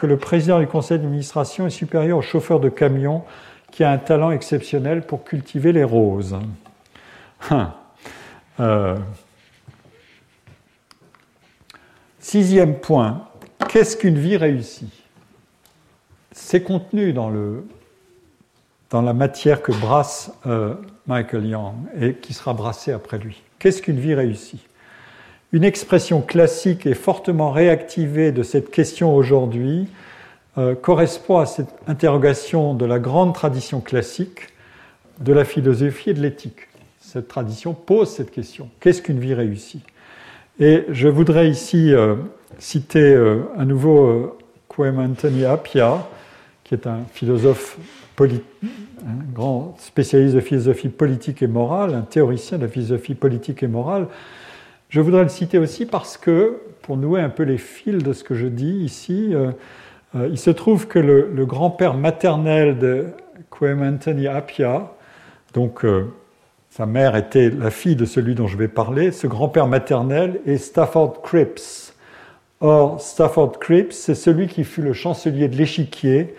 [0.00, 3.22] que le président du conseil d'administration est supérieur au chauffeur de camion
[3.70, 6.38] qui a un talent exceptionnel pour cultiver les roses.
[7.50, 7.74] Hein.
[8.60, 8.96] Euh,
[12.18, 13.28] sixième point,
[13.68, 15.02] qu'est-ce qu'une vie réussie?
[16.32, 17.66] C'est contenu dans, le,
[18.90, 20.74] dans la matière que brasse euh,
[21.06, 23.42] Michael Young et qui sera brassée après lui.
[23.58, 24.64] Qu'est-ce qu'une vie réussie?
[25.52, 29.88] Une expression classique et fortement réactivée de cette question aujourd'hui
[30.58, 34.48] euh, correspond à cette interrogation de la grande tradition classique
[35.20, 36.68] de la philosophie et de l'éthique.
[37.00, 38.68] Cette tradition pose cette question.
[38.80, 39.82] Qu'est-ce qu'une vie réussie?
[40.58, 42.16] Et je voudrais ici euh,
[42.58, 46.06] citer euh, à nouveau Kwame Anthony Appiah,
[46.64, 47.78] qui est un philosophe
[48.24, 53.68] un grand spécialiste de philosophie politique et morale, un théoricien de la philosophie politique et
[53.68, 54.06] morale.
[54.88, 58.24] Je voudrais le citer aussi parce que, pour nouer un peu les fils de ce
[58.24, 59.52] que je dis ici, euh,
[60.30, 63.06] il se trouve que le, grand-père maternel de
[63.50, 64.92] Kwame Anthony Appiah,
[65.52, 66.12] donc euh,
[66.70, 70.58] sa mère était la fille de celui dont je vais parler, ce grand-père maternel est
[70.58, 71.94] Stafford Cripps.
[72.60, 76.34] Or, Stafford Cripps, c'est celui qui fut le chancelier de l'échiquier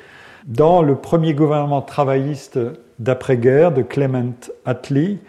[0.48, 2.58] dans le premier gouvernement travailliste
[3.00, 4.34] d'après-guerre de Clement
[4.66, 5.20] Attlee,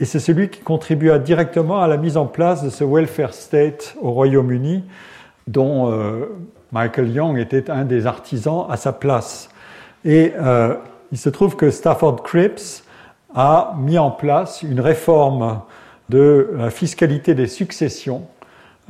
[0.00, 3.96] et c'est celui qui contribua directement à la mise en place de ce welfare state
[4.00, 4.84] au Royaume-Uni,
[5.46, 6.26] dont euh,
[6.72, 9.48] Michael Young était un des artisans à sa place.
[10.04, 10.74] Et euh,
[11.10, 12.84] il se trouve que Stafford Cripps
[13.34, 15.60] a mis en place une réforme
[16.08, 18.22] de la fiscalité des successions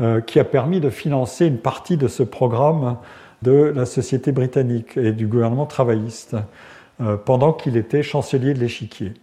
[0.00, 2.96] euh, qui a permis de financer une partie de ce programme
[3.42, 6.36] de la société britannique et du gouvernement travailliste
[7.00, 9.14] euh, pendant qu'il était chancelier de l'échiquier.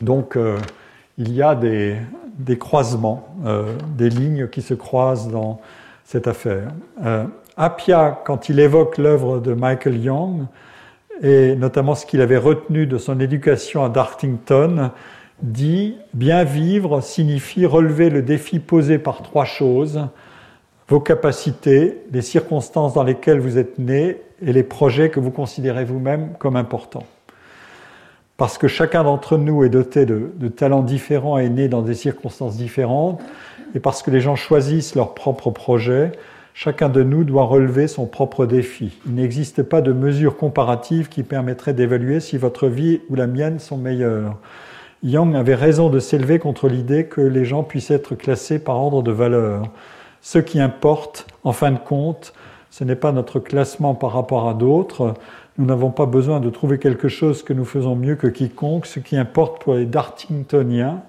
[0.00, 0.36] Donc
[1.16, 1.96] il y a des,
[2.58, 3.28] croisements,
[3.96, 5.60] des lignes qui se croisent dans
[6.04, 6.72] cette affaire.
[7.04, 7.24] Euh,
[7.56, 10.46] Appia, quand il évoque l'œuvre de Michael Young,
[11.22, 14.90] et notamment ce qu'il avait retenu de son éducation à Dartington,
[15.42, 20.06] dit Bien vivre signifie relever le défi posé par trois choses
[20.92, 25.86] vos capacités, les circonstances dans lesquelles vous êtes né et les projets que vous considérez
[25.86, 27.06] vous-même comme importants.
[28.36, 32.58] Parce que chacun d'entre nous est doté de, talents différents et né dans des circonstances
[32.58, 33.22] différentes,
[33.74, 36.12] et parce que les gens choisissent leur propre projet,
[36.52, 38.92] chacun de nous doit relever son propre défi.
[39.06, 43.60] Il n'existe pas de mesure comparative qui permettrait d'évaluer si votre vie ou la mienne
[43.60, 44.36] sont meilleures.
[45.02, 49.02] Young avait raison de s'élever contre l'idée que les gens puissent être classés par ordre
[49.02, 49.70] de valeur.
[50.22, 52.32] Ce qui importe, en fin de compte,
[52.70, 55.14] ce n'est pas notre classement par rapport à d'autres.
[55.58, 58.86] Nous n'avons pas besoin de trouver quelque chose que nous faisons mieux que quiconque.
[58.86, 61.02] Ce qui importe pour les Dartingtoniens,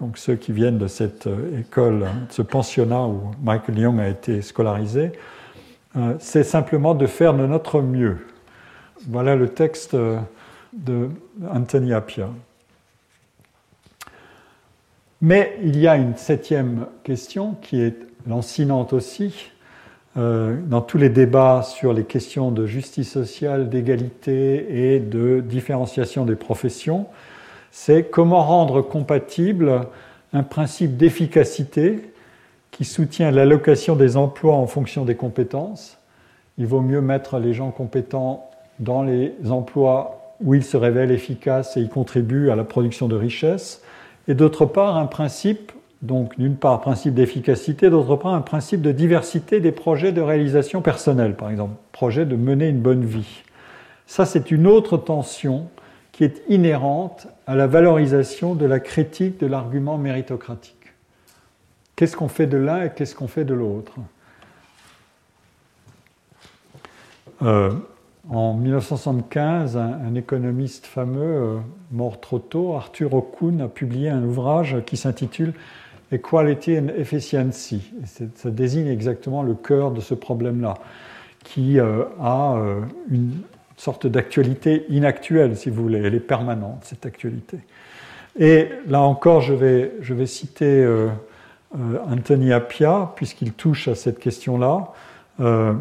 [0.00, 4.08] donc ceux qui viennent de cette euh, école, de ce pensionnat où Michael Young a
[4.08, 5.12] été scolarisé,
[5.96, 8.18] euh, c'est simplement de faire de notre mieux.
[9.08, 10.18] Voilà le texte euh,
[10.72, 11.08] de
[11.48, 12.28] Anthony Appia.
[15.20, 19.50] Mais il y a une septième question qui est lancinante aussi.
[20.16, 26.34] dans tous les débats sur les questions de justice sociale, d'égalité et de différenciation des
[26.34, 27.06] professions,
[27.70, 29.86] c'est comment rendre compatible
[30.32, 32.12] un principe d'efficacité
[32.70, 35.98] qui soutient l'allocation des emplois en fonction des compétences.
[36.58, 41.76] Il vaut mieux mettre les gens compétents dans les emplois où ils se révèlent efficaces
[41.76, 43.82] et ils contribuent à la production de richesses.
[44.28, 48.92] Et d'autre part, un principe, donc d'une part, principe d'efficacité, d'autre part, un principe de
[48.92, 53.42] diversité des projets de réalisation personnelle, par exemple, projet de mener une bonne vie.
[54.06, 55.68] Ça, c'est une autre tension
[56.12, 60.74] qui est inhérente à la valorisation de la critique de l'argument méritocratique.
[61.96, 63.94] Qu'est-ce qu'on fait de l'un et qu'est-ce qu'on fait de l'autre?
[67.42, 67.72] Euh,
[68.30, 71.56] En 1975, un, économiste fameux, euh,
[71.92, 75.54] mort trop tôt, Arthur Okun, a publié un ouvrage qui s'intitule
[76.10, 77.92] Equality and Efficiency.
[78.34, 80.74] ça désigne exactement le cœur de ce problème-là,
[81.44, 82.56] qui euh, a
[83.10, 83.42] une
[83.76, 86.00] sorte d'actualité inactuelle, si vous voulez.
[86.02, 87.58] Elle est permanente, cette actualité.
[88.38, 91.08] Et là encore, je vais, je vais citer euh,
[91.74, 94.92] euh, Anthony Appia, puisqu'il touche à cette question-là.
[95.40, 95.74] Euh,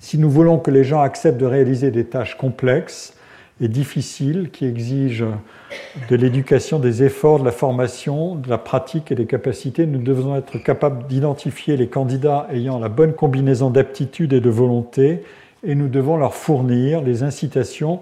[0.00, 3.14] si nous voulons que les gens acceptent de réaliser des tâches complexes
[3.60, 5.26] et difficiles, qui exigent
[6.08, 10.36] de l'éducation, des efforts, de la formation, de la pratique et des capacités, nous devons
[10.36, 15.22] être capables d'identifier les candidats ayant la bonne combinaison d'aptitude et de volonté
[15.64, 18.00] et nous devons leur fournir les incitations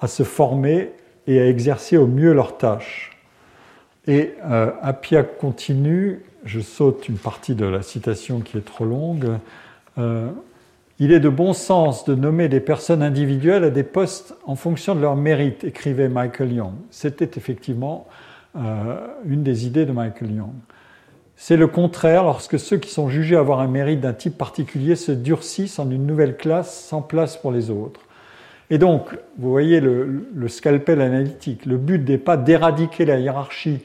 [0.00, 0.90] à se former
[1.26, 3.16] et à exercer au mieux leurs tâches.
[4.06, 9.28] Et euh, Appia continue, je saute une partie de la citation qui est trop longue,
[9.98, 10.28] euh,
[11.00, 14.94] il est de bon sens de nommer des personnes individuelles à des postes en fonction
[14.94, 16.74] de leur mérite, écrivait Michael Young.
[16.90, 18.06] C'était effectivement
[18.56, 20.54] euh, une des idées de Michael Young.
[21.36, 25.12] C'est le contraire lorsque ceux qui sont jugés avoir un mérite d'un type particulier se
[25.12, 28.00] durcissent en une nouvelle classe sans place pour les autres.
[28.70, 31.64] Et donc, vous voyez le, scalpel analytique.
[31.64, 33.78] Le but n'est pas d'éradiquer la hiérarchie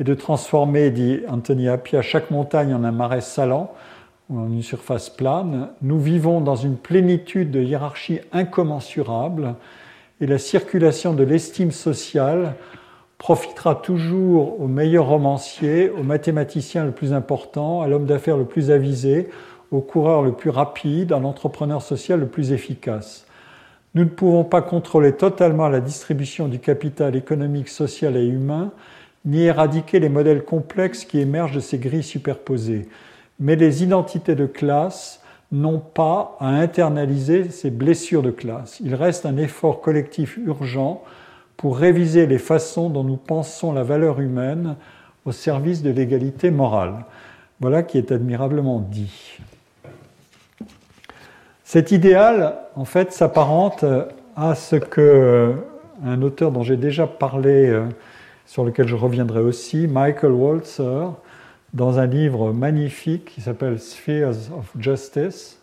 [0.00, 3.74] et de transformer, dit Anthony Appia, chaque montagne en un marais salant
[4.30, 5.68] ou en une surface plane.
[5.82, 9.54] Nous vivons dans une plénitude de hiérarchie incommensurable
[10.20, 12.54] et la circulation de l'estime sociale
[13.18, 18.70] profitera toujours au meilleur romancier, au mathématicien le plus important, à l'homme d'affaires le plus
[18.70, 19.28] avisé,
[19.70, 23.26] au coureur le plus rapide, à l'entrepreneur social le plus efficace.
[23.94, 28.72] Nous ne pouvons pas contrôler totalement la distribution du capital économique, social et humain,
[29.24, 32.88] ni éradiquer les modèles complexes qui émergent de ces grilles superposées.
[33.38, 35.20] Mais les identités de classe
[35.52, 38.80] n'ont pas à internaliser ces blessures de classe.
[38.80, 41.02] Il reste un effort collectif urgent
[41.56, 44.76] pour réviser les façons dont nous pensons la valeur humaine
[45.24, 47.04] au service de l'égalité morale.
[47.60, 49.38] Voilà qui est admirablement dit.
[51.62, 53.84] Cet idéal, en fait, s'apparente
[54.36, 55.52] à ce que euh,
[56.04, 57.84] un auteur dont j'ai déjà parlé, euh,
[58.46, 61.12] sur lequel je reviendrai aussi, Michael Walzer,
[61.74, 65.58] dans un livre magnifique qui s'appelle Spheres of Justice,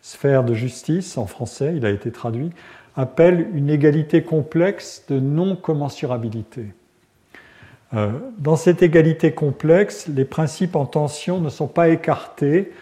[0.00, 2.50] Sphère de justice en français, il a été traduit,
[2.96, 6.66] appelle une égalité complexe de non-commensurabilité.
[7.94, 12.72] Euh, dans cette égalité complexe, les principes en tension ne sont pas écartés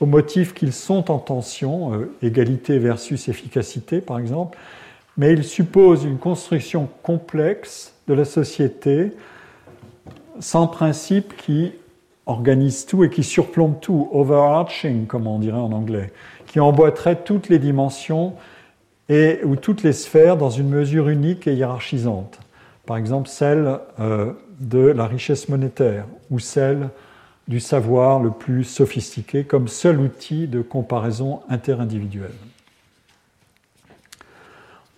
[0.00, 4.58] au motif qu'ils sont en tension, euh, égalité versus efficacité par exemple,
[5.16, 9.12] mais ils supposent une construction complexe de la société
[10.40, 11.72] sans principe qui
[12.28, 16.12] organise tout et qui surplombe tout, overarching comme on dirait en anglais,
[16.46, 18.34] qui emboîterait toutes les dimensions
[19.08, 22.38] et ou toutes les sphères dans une mesure unique et hiérarchisante.
[22.86, 26.90] Par exemple, celle euh, de la richesse monétaire ou celle
[27.48, 32.34] du savoir le plus sophistiqué comme seul outil de comparaison interindividuelle.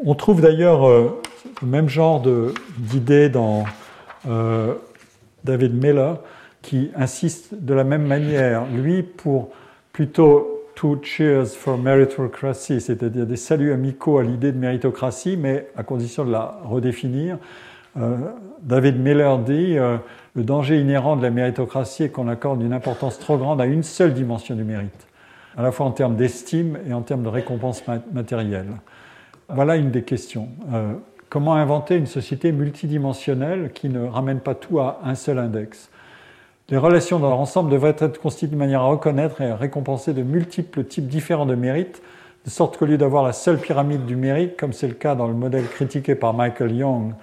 [0.04, 1.20] On trouve d'ailleurs euh,
[1.62, 2.22] le même genre
[2.78, 3.64] d'idée dans
[4.28, 4.74] euh,
[5.44, 6.18] David Miller
[6.62, 9.50] qui insiste de la même manière, lui pour
[9.92, 15.82] plutôt two cheers for meritocracy, c'est-à-dire des saluts amicaux à l'idée de méritocratie, mais à
[15.82, 17.38] condition de la redéfinir.
[17.98, 18.16] Euh,
[18.62, 19.96] David Miller dit euh,
[20.34, 23.82] le danger inhérent de la méritocratie est qu'on accorde une importance trop grande à une
[23.82, 25.06] seule dimension du mérite,
[25.56, 28.68] à la fois en termes d'estime et en termes de récompense matérielle.
[29.48, 30.48] Voilà une des questions.
[30.72, 30.92] Euh,
[31.28, 35.90] comment inventer une société multidimensionnelle qui ne ramène pas tout à un seul index?
[36.70, 40.12] Les relations dans leur ensemble devraient être constituées de manière à reconnaître et à récompenser
[40.12, 42.00] de multiples types différents de mérites,
[42.44, 45.26] de sorte qu'au lieu d'avoir la seule pyramide du mérite, comme c'est le cas dans
[45.26, 47.14] le modèle critiqué par Michael Young,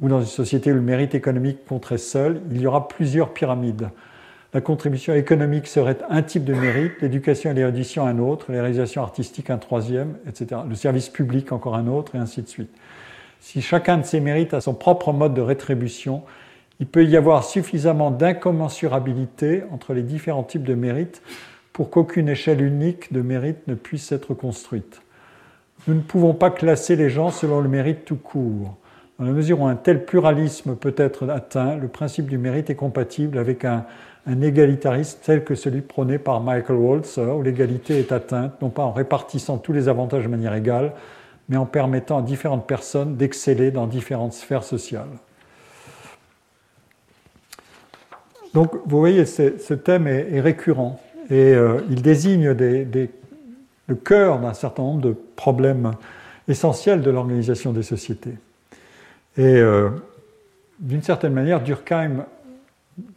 [0.00, 3.88] ou dans une société où le mérite économique compterait seul, il y aura plusieurs pyramides.
[4.52, 9.02] La contribution économique serait un type de mérite, l'éducation et l'érudition un autre, les réalisations
[9.02, 10.60] artistiques un troisième, etc.
[10.68, 12.70] Le service public encore un autre, et ainsi de suite.
[13.40, 16.22] Si chacun de ces mérites a son propre mode de rétribution,
[16.82, 21.22] il peut y avoir suffisamment d'incommensurabilité entre les différents types de mérites
[21.72, 25.00] pour qu'aucune échelle unique de mérite ne puisse être construite.
[25.86, 28.74] Nous ne pouvons pas classer les gens selon le mérite tout court.
[29.20, 32.74] Dans la mesure où un tel pluralisme peut être atteint, le principe du mérite est
[32.74, 33.84] compatible avec un,
[34.26, 38.90] égalitarisme tel que celui prôné par Michael Walzer, où l'égalité est atteinte non pas en
[38.90, 40.94] répartissant tous les avantages de manière égale,
[41.48, 45.10] mais en permettant à différentes personnes d'exceller dans différentes sphères sociales.
[48.54, 54.82] Donc vous voyez, ce thème est, récurrent et euh, il désigne le cœur d'un certain
[54.82, 55.92] nombre de problèmes
[56.48, 58.34] essentiels de l'organisation des sociétés.
[59.38, 59.90] Et euh,
[60.80, 62.26] d'une certaine manière, Durkheim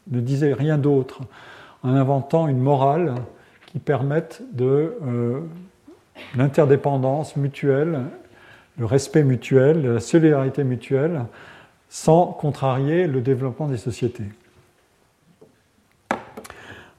[0.10, 1.22] ne disait rien d'autre
[1.84, 3.16] en inventant une morale
[3.66, 5.42] qui permette de euh,
[6.38, 8.00] l'interdépendance mutuelle,
[8.78, 11.26] le respect mutuel, la solidarité mutuelle,
[11.90, 14.24] sans contrarier le développement des sociétés.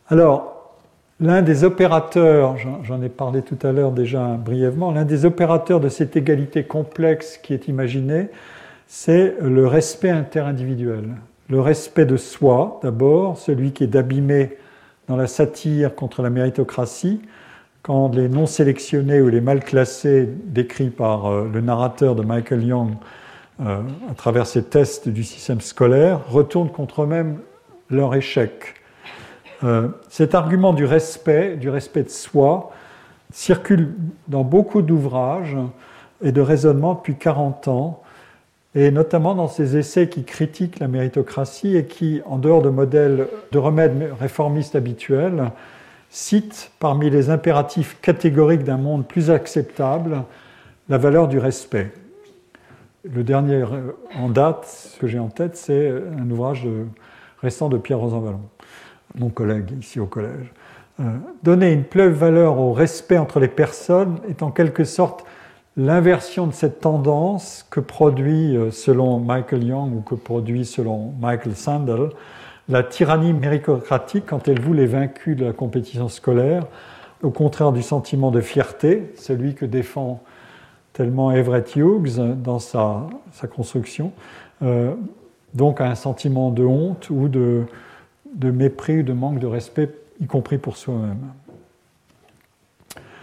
[0.08, 0.76] Alors,
[1.18, 5.88] l'un des opérateurs, j'en ai parlé tout à l'heure déjà brièvement, l'un des opérateurs de
[5.88, 8.28] cette égalité complexe qui est imaginée,
[8.86, 11.08] c'est le respect interindividuel.
[11.48, 14.56] Le respect de soi, d'abord, celui qui est d'abîmer
[15.08, 17.20] dans la satire contre la méritocratie,
[17.82, 22.64] quand les non sélectionnés ou les mal classés, décrits par euh, le narrateur de Michael
[22.64, 22.90] Young
[23.60, 27.38] euh, à travers ses tests du système scolaire, retournent contre eux-mêmes
[27.90, 28.74] leur échec.
[29.64, 32.72] Euh, cet argument du respect, du respect de soi,
[33.32, 33.94] circule
[34.28, 35.56] dans beaucoup d'ouvrages
[36.22, 38.02] et de raisonnements depuis 40 ans,
[38.74, 43.28] et notamment dans ses essais qui critiquent la méritocratie et qui, en dehors de modèles
[43.52, 45.50] de remèdes réformistes habituels,
[46.10, 50.22] citent parmi les impératifs catégoriques d'un monde plus acceptable
[50.88, 51.92] la valeur du respect.
[53.04, 53.64] Le dernier
[54.14, 56.66] en date, ce que j'ai en tête, c'est un ouvrage
[57.40, 58.40] récent de Pierre Rosanvallon,
[59.18, 60.52] mon collègue ici au collège.
[61.00, 61.04] Euh,
[61.42, 65.24] donner une pleine valeur au respect entre les personnes est en quelque sorte
[65.76, 71.54] l'inversion de cette tendance que produit, euh, selon Michael Young ou que produit selon Michael
[71.54, 72.10] Sandel,
[72.68, 76.66] la tyrannie méritocratique quand elle voulait vaincue de la compétition scolaire,
[77.22, 80.22] au contraire du sentiment de fierté, celui que défend
[80.94, 83.06] tellement Everett Hughes dans sa,
[83.54, 84.12] construction,
[84.62, 84.94] euh,
[85.52, 87.64] donc un sentiment de honte ou de,
[88.36, 91.32] de mépris ou de manque de respect y compris pour soi-même.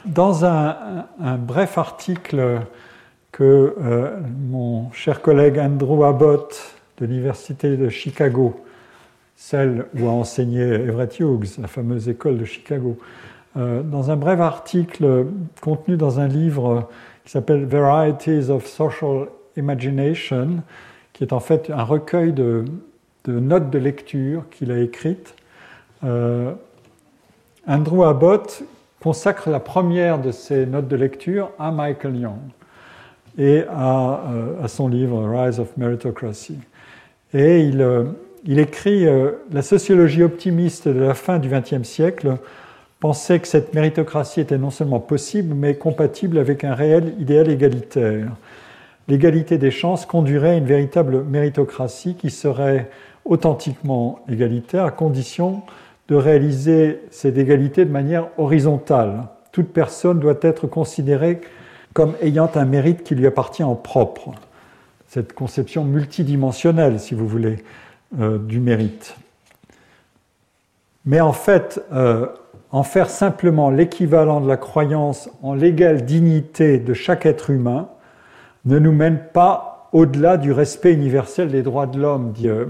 [0.06, 1.06] Dans un,
[1.38, 2.62] bref article
[3.32, 8.60] que euh, mon cher collègue Andrew Abbott de l'Université de Chicago,
[9.36, 12.98] celle où a enseigné Everett Hughes, la fameuse école de Chicago,
[13.56, 15.28] euh, dans un bref article
[15.62, 16.90] contenu dans un livre
[17.24, 20.64] qui s'appelle Varieties of Social Imagination,
[21.14, 22.66] qui est en fait un recueil de,
[23.32, 25.36] notes de lecture qu'il a écrites.
[26.04, 26.52] Euh,
[27.68, 28.64] Andrew Abbott
[29.00, 32.40] consacre la première de ses notes de lecture à Michael Young
[33.38, 36.58] et à, euh, son livre Rise of Meritocracy.
[37.34, 38.04] Et il, euh,
[38.46, 39.06] écrit
[39.52, 42.38] La sociologie optimiste de la fin du XXe siècle
[43.00, 48.32] pensait que cette méritocratie était non seulement possible, mais compatible avec un réel idéal égalitaire.
[49.08, 52.90] L'égalité des chances conduirait à une véritable méritocratie qui serait
[53.26, 55.64] authentiquement égalitaire à condition
[56.08, 59.28] de réaliser cette égalité de manière horizontale.
[59.52, 61.42] Toute personne doit être considérée
[61.94, 64.32] comme ayant un mérite qui lui appartient en propre.
[65.08, 67.64] Cette conception multidimensionnelle, si vous voulez,
[68.20, 69.16] euh, du mérite.
[71.06, 72.28] Mais en fait, euh,
[72.72, 77.90] en faire simplement l'équivalent de la croyance en l'égale dignité de chaque être humain
[78.66, 82.66] ne nous mène pas au-delà du respect universel des droits de l'homme, dit euh,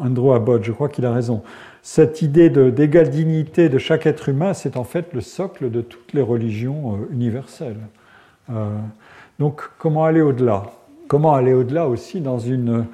[0.00, 0.64] Andrew Abbott.
[0.64, 1.42] Je crois qu'il a raison
[1.90, 6.12] cette idée d'égale dignité de chaque être humain, c'est en fait le socle de toutes
[6.12, 7.80] les religions euh, universelles.
[8.50, 8.68] Euh,
[9.38, 10.64] donc comment aller au-delà?
[11.06, 12.84] Comment aller au-delà aussi dans une,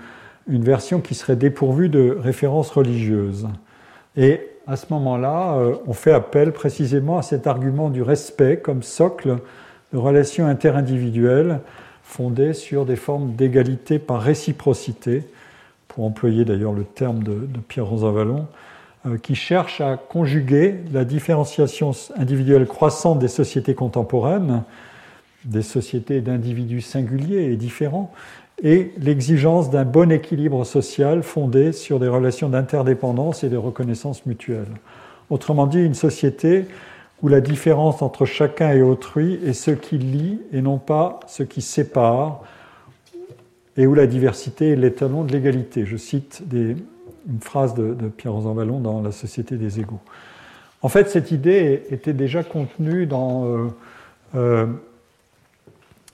[0.46, 3.48] version qui serait dépourvue de références religieuses?
[4.16, 8.84] Et à ce moment-là, euh, on fait appel précisément à cet argument du respect comme
[8.84, 9.38] socle
[9.92, 11.58] de relations interindividuelles
[12.04, 15.24] fondées sur des formes d'égalité par réciprocité,
[15.88, 18.46] pour employer d'ailleurs le terme de, Pierre Rosanvallon,
[19.06, 24.62] euh, qui cherche à conjuguer la différenciation individuelle croissante des sociétés contemporaines,
[25.44, 28.12] des sociétés d'individus singuliers et différents,
[28.62, 34.68] et l'exigence d'un bon équilibre social fondé sur des relations d'interdépendance et de reconnaissance mutuelle.
[35.30, 36.66] Autrement dit, une société
[37.22, 41.42] où la différence entre chacun et autrui est ce qui lie et non pas ce
[41.42, 42.42] qui sépare,
[43.76, 45.84] et où la diversité est l'étalon de l'égalité.
[45.84, 50.00] Je cite une phrase de, Pierre Rosanvallon dans La Société des égaux.
[50.82, 53.68] En fait, cette idée était déjà contenue dans euh,
[54.34, 54.66] euh,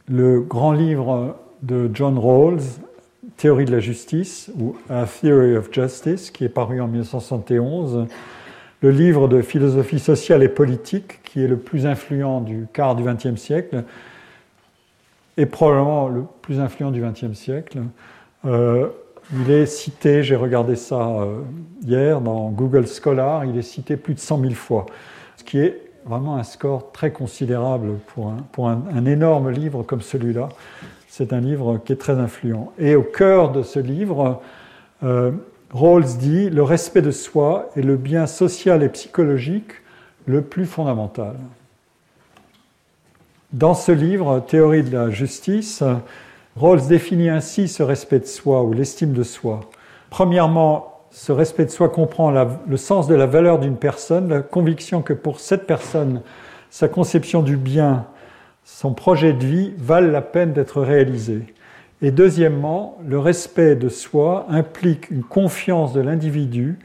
[0.09, 2.61] le grand livre de John Rawls,
[3.37, 8.07] Théorie de la justice, ou A Theory of Justice, qui est paru en 1971,
[8.83, 13.03] le livre de philosophie sociale et politique, qui est le plus influent du quart du
[13.03, 13.85] XXe siècle,
[15.41, 17.79] et probablement le plus influent du XXe siècle.
[18.45, 18.89] Euh,
[19.33, 21.41] il est cité, j'ai regardé ça euh,
[21.83, 24.85] hier dans Google Scholar, il est cité plus de 100 000 fois,
[25.39, 30.03] ce qui est vraiment un score très considérable pour un, pour un, énorme livre comme
[30.03, 30.51] celui-là.
[31.09, 32.73] C'est un livre qui est très influent.
[32.79, 34.43] Et au cœur de ce livre,
[35.03, 35.33] euh,
[35.73, 39.73] Rawls dit Le respect de soi est le bien social et psychologique
[40.27, 41.37] le plus fondamental.
[43.53, 45.83] Dans ce livre, Théorie de la justice,
[46.55, 49.59] Rawls définit ainsi ce respect de soi ou l'estime de soi.
[50.09, 55.03] Premièrement, ce respect de soi comprend le sens de la valeur d'une personne, la conviction
[55.03, 56.23] que pour cette personne,
[56.71, 58.07] sa conception du bien,
[58.65, 61.43] son projet de vie valent la peine d'être réalisés.
[62.03, 66.79] Et deuxièmement, le respect de soi implique une confiance de l'individu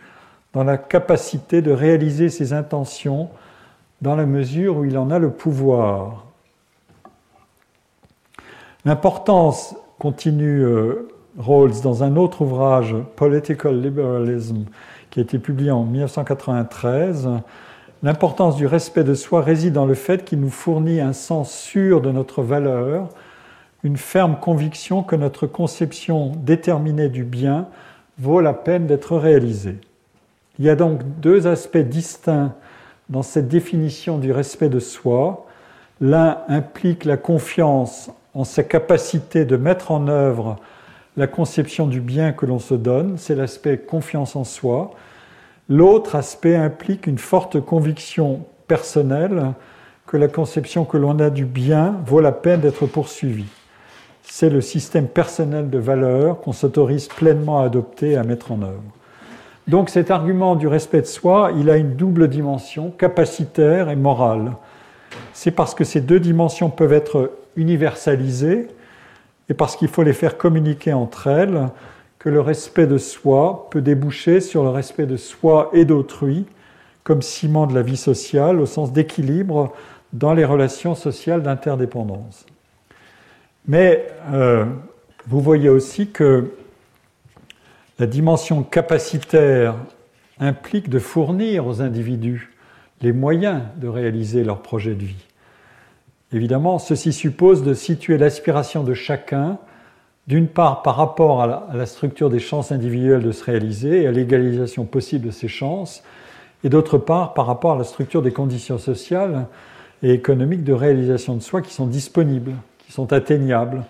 [0.53, 3.29] dans la capacité de réaliser ses intentions
[4.01, 6.24] dans la mesure où il en a le pouvoir.
[8.85, 11.07] L'importance, continue euh,
[11.37, 14.65] Rawls dans un autre ouvrage, Political Liberalism,
[15.09, 17.29] qui a été publié en 1993,
[18.05, 22.01] L'importance du respect de soi réside dans le fait qu'il nous fournit un sens sûr
[22.01, 23.09] de notre valeur,
[23.83, 27.67] une ferme conviction que notre conception déterminée du bien
[28.19, 29.77] vaut la peine d'être réalisée.
[30.59, 32.53] Il y a donc deux aspects distincts
[33.09, 35.47] dans cette définition du respect de soi.
[35.99, 40.57] L'un implique la confiance en sa capacité de mettre en œuvre
[41.17, 44.91] la conception du bien que l'on se donne, c'est l'aspect confiance en soi.
[45.69, 49.53] L'autre aspect implique une forte conviction personnelle
[50.05, 53.47] que la conception que l'on a du bien vaut la peine d'être poursuivie.
[54.23, 58.61] C'est le système personnel de valeurs qu'on s'autorise pleinement à adopter et à mettre en
[58.61, 58.83] œuvre.
[59.67, 64.51] Donc cet argument du respect de soi, il a une double dimension, capacitaire et morale.
[65.33, 68.67] C'est parce que ces deux dimensions peuvent être universalisées
[69.49, 71.69] et parce qu'il faut les faire communiquer entre elles
[72.19, 76.45] que le respect de soi peut déboucher sur le respect de soi et d'autrui
[77.03, 79.73] comme ciment de la vie sociale au sens d'équilibre
[80.11, 82.45] dans les relations sociales d'interdépendance.
[83.67, 84.65] Mais euh,
[85.27, 86.51] vous voyez aussi que
[87.99, 89.75] la dimension capacitaire
[90.39, 92.51] implique de fournir aux individus
[93.01, 95.25] les moyens de réaliser leur projet de vie.
[96.35, 99.57] Évidemment, ceci suppose de situer l'aspiration de chacun,
[100.27, 104.11] d'une part par rapport à la, structure des chances individuelles de se réaliser et à
[104.11, 106.03] l'égalisation possible de ces chances,
[106.65, 109.45] et d'autre part par rapport à la structure des conditions sociales
[110.03, 113.85] et économiques de réalisation de soi qui sont disponibles, qui sont atteignables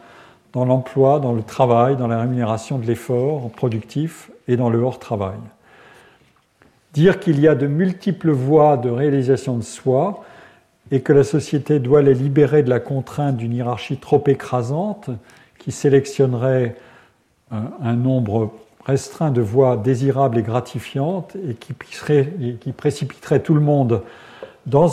[0.53, 5.39] dans l'emploi, dans le travail, dans la rémunération de l'effort productif et dans le hors-travail.
[6.93, 10.23] Dire qu'il y a de multiples voies de réalisation de soi,
[10.91, 15.09] et que la société doit les libérer de la contrainte d'une hiérarchie trop écrasante
[15.57, 16.75] qui sélectionnerait
[17.51, 18.51] un, nombre
[18.85, 24.03] restreint de voies désirables et gratifiantes et qui, précipiterait tout le monde
[24.67, 24.91] dans,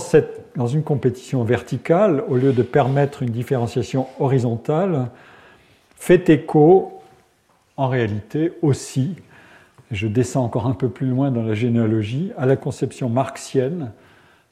[0.56, 5.08] dans une compétition verticale au lieu de permettre une différenciation horizontale,
[5.96, 7.02] fait écho
[7.76, 9.16] en réalité aussi,
[9.90, 13.92] je descends encore un peu plus loin dans la généalogie, à la conception marxienne,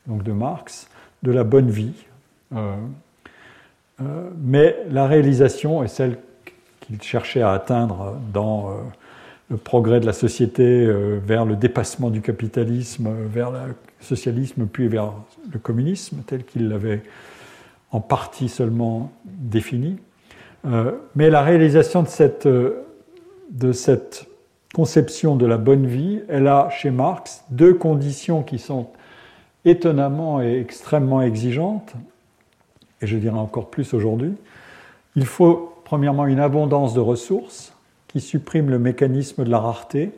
[0.06, 0.89] donc de Marx,
[1.22, 1.94] de la bonne vie.
[2.54, 2.74] Euh,
[4.00, 6.18] euh, mais la réalisation est celle
[6.80, 8.72] qu'il cherchait à atteindre dans euh,
[9.50, 10.86] le progrès de la société
[11.26, 15.12] vers le dépassement du capitalisme, vers le socialisme, puis vers
[15.52, 17.02] le communisme, tel qu'il l'avait
[17.90, 19.96] en partie seulement défini.
[21.16, 24.28] mais la réalisation de cette, de cette
[24.72, 28.86] conception de la bonne vie, elle a chez Marx deux conditions qui sont
[29.64, 31.94] étonnamment et extrêmement exigeante,
[33.02, 34.34] et je dirais encore plus aujourd'hui.
[35.16, 37.72] Il faut premièrement une abondance de ressources
[38.08, 40.12] qui supprime le mécanisme de la rareté,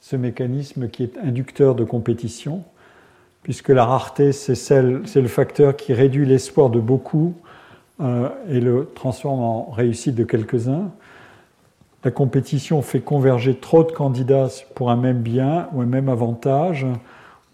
[0.00, 2.62] ce mécanisme qui est inducteur de compétition,
[3.42, 7.34] puisque la rareté, c'est le facteur qui réduit l'espoir de beaucoup
[8.00, 10.90] euh, et le transforme en réussite de quelques-uns.
[12.04, 16.86] La compétition fait converger trop de candidats pour un même bien ou un même avantage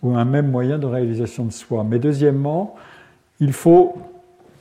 [0.04, 1.82] ou un même moyen de réalisation de soi.
[1.82, 2.76] Mais deuxièmement,
[3.40, 3.96] il faut,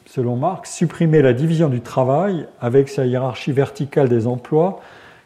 [0.06, 4.82] selon Marx, supprimer la division du travail avec sa hiérarchie verticale des emplois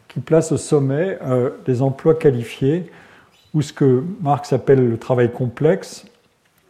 [0.08, 2.90] qui place au sommet euh, les emplois qualifiés
[3.54, 6.04] ou ce que Marx appelle le travail complexe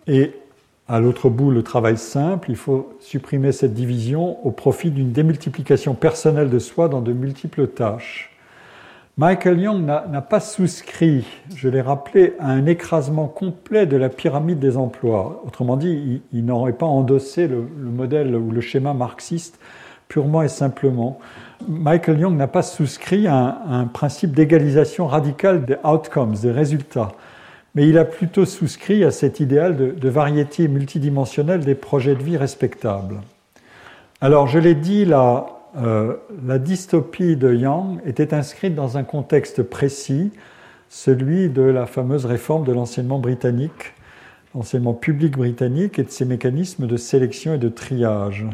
[0.06, 0.32] et
[0.86, 2.50] à l'autre bout le travail simple.
[2.50, 7.66] Il faut supprimer cette division au profit d'une démultiplication personnelle de soi dans de multiples
[7.66, 8.37] tâches.
[9.18, 11.24] Michael Young n'a pas souscrit,
[11.56, 15.42] je l'ai rappelé, à un écrasement complet de la pyramide des emplois.
[15.44, 19.58] Autrement dit, il, n'aurait pas endossé le, modèle ou le schéma marxiste
[20.06, 21.18] purement et simplement.
[21.66, 27.10] Michael Young n'a pas souscrit à un, principe d'égalisation radicale des outcomes, des résultats,
[27.74, 32.22] mais il a plutôt souscrit à cet idéal de, de variété multidimensionnelle des projets de
[32.22, 33.16] vie respectables.
[34.20, 36.16] Alors, je l'ai dit là, euh,
[36.46, 40.30] la dystopie de Young était inscrite dans un contexte précis,
[40.88, 43.94] celui de la fameuse réforme de l'enseignement britannique,
[44.54, 48.46] l'enseignement public britannique et de ses mécanismes de sélection et de triage.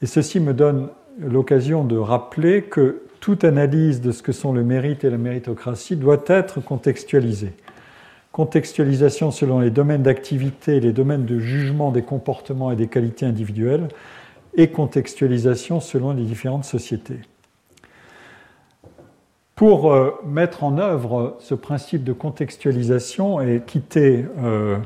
[0.00, 0.88] Et ceci me donne
[1.20, 5.96] l'occasion de rappeler que toute analyse de ce que sont le mérite et la méritocratie
[5.96, 7.52] doit être contextualisée.
[8.32, 13.88] Contextualisation selon les domaines d'activité les domaines de jugement des comportements et des qualités individuelles,
[14.56, 17.20] et contextualisation selon les différentes sociétés.
[19.54, 24.78] Pour euh, mettre en œuvre ce principe de contextualisation et quitter euh,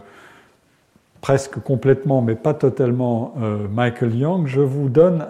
[1.21, 5.27] presque complètement, mais pas totalement, euh, Michael Young, je vous donne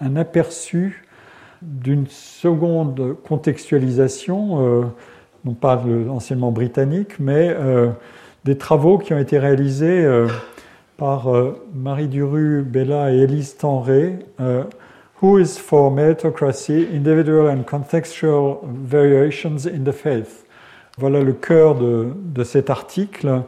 [0.00, 1.04] un, aperçu
[1.62, 4.90] d'une seconde contextualisation,
[5.44, 7.54] non pas de l'enseignement britannique, mais
[8.46, 10.08] des travaux qui ont été réalisés
[11.00, 11.28] par
[11.74, 14.18] Marie Duru, Bella et Élise Tenré.
[15.22, 20.44] Who is for meritocracy, individual and contextual variations in the faith?
[20.98, 23.44] Voilà le cœur de, de cet article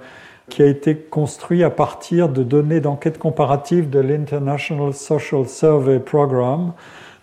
[0.48, 6.72] qui a été construit à partir de données d'enquête comparative de l'International Social Survey Program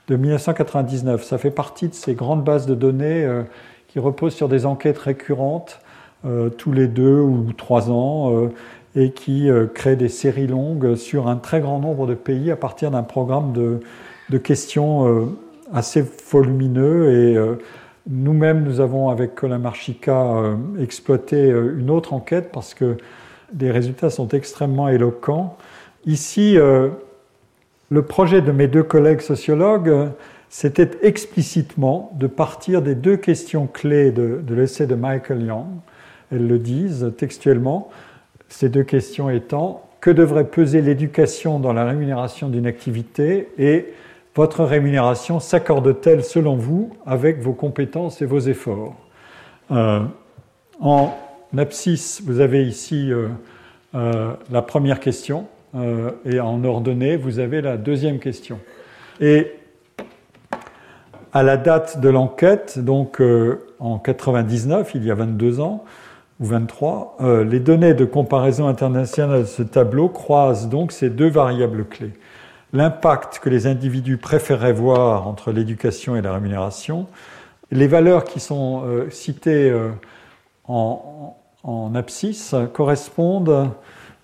[0.09, 1.23] de 1999.
[1.23, 3.41] Ça fait partie de ces grandes bases de données euh,
[3.87, 5.79] qui reposent sur des enquêtes récurrentes
[6.25, 8.49] euh, tous les deux ou trois ans euh,
[8.95, 12.89] et qui créent des séries longues sur un très grand nombre de pays à partir
[12.91, 15.29] d'un programme de, questions
[15.71, 17.57] assez volumineux et
[18.09, 20.41] nous-mêmes, nous avons avec Colin Marchica
[20.79, 22.97] exploité une autre enquête parce que
[23.57, 25.57] les résultats sont extrêmement éloquents.
[26.05, 26.89] Ici, euh,
[27.89, 30.09] le projet de mes deux collègues sociologues,
[30.49, 35.67] c'était explicitement de partir des deux questions clés de, l'essai de Michael Young.
[36.31, 37.89] Elles le disent textuellement,
[38.49, 43.93] ces deux questions étant que devrait peser l'éducation dans la rémunération d'une activité et
[44.35, 48.95] votre rémunération s'accorde-t-elle selon vous avec vos compétences et vos efforts
[49.71, 49.99] euh,
[50.79, 51.13] En
[51.57, 53.27] abscisse, vous avez ici euh,
[53.95, 55.47] euh, la première question,
[56.25, 58.59] et en ordonnée, vous avez la deuxième question.
[59.21, 59.51] Et
[61.31, 63.21] à la date de l'enquête, donc
[63.77, 65.83] en 99, il y a 22 ans,
[66.39, 67.17] ou 23,
[67.47, 72.13] les données de comparaison internationale de ce tableau croisent donc ces deux variables clés.
[72.71, 77.07] L'impact que les individus préféraient voir entre l'éducation et la rémunération,
[77.71, 79.75] les valeurs qui sont citées
[80.67, 83.69] en, en abscisse correspondent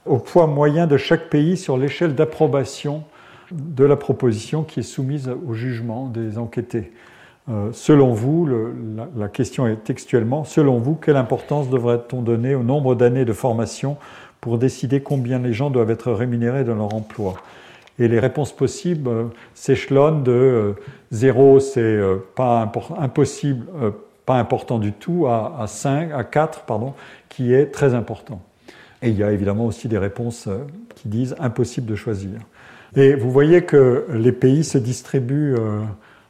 [0.06, 3.04] au poids moyen de chaque pays sur l'échelle d'approbation
[3.52, 6.92] de la proposition qui est soumise au jugement des enquêtés.
[7.48, 8.50] Euh, selon vous,
[9.16, 13.98] la, question est textuellement, selon vous, quelle importance devrait-on donner au nombre d'années de formation
[14.42, 17.36] pour décider combien les gens doivent être rémunérés dans leur emploi?
[18.00, 19.24] Et les réponses possibles euh,
[19.54, 20.74] s'échelonnent de
[21.12, 23.68] 0, euh, c'est pas impossible,
[24.26, 26.94] pas important du tout, à, à 5, à 4, pardon,
[27.30, 28.42] qui est très important.
[29.04, 30.50] Et il y a évidemment aussi des réponses
[30.96, 32.40] qui disent impossible de choisir.
[32.96, 35.56] Et vous voyez que les pays se distribuent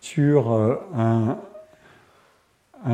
[0.05, 1.37] sur euh, un,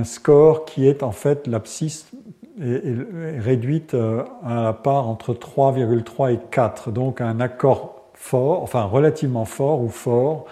[0.03, 2.09] score qui est en fait l'abscisse
[2.57, 9.81] réduite à la part entre 3,3 et 4, donc un accord fort, enfin relativement fort
[9.81, 10.45] ou fort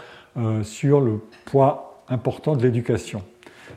[0.63, 3.21] sur le poids important de l'éducation,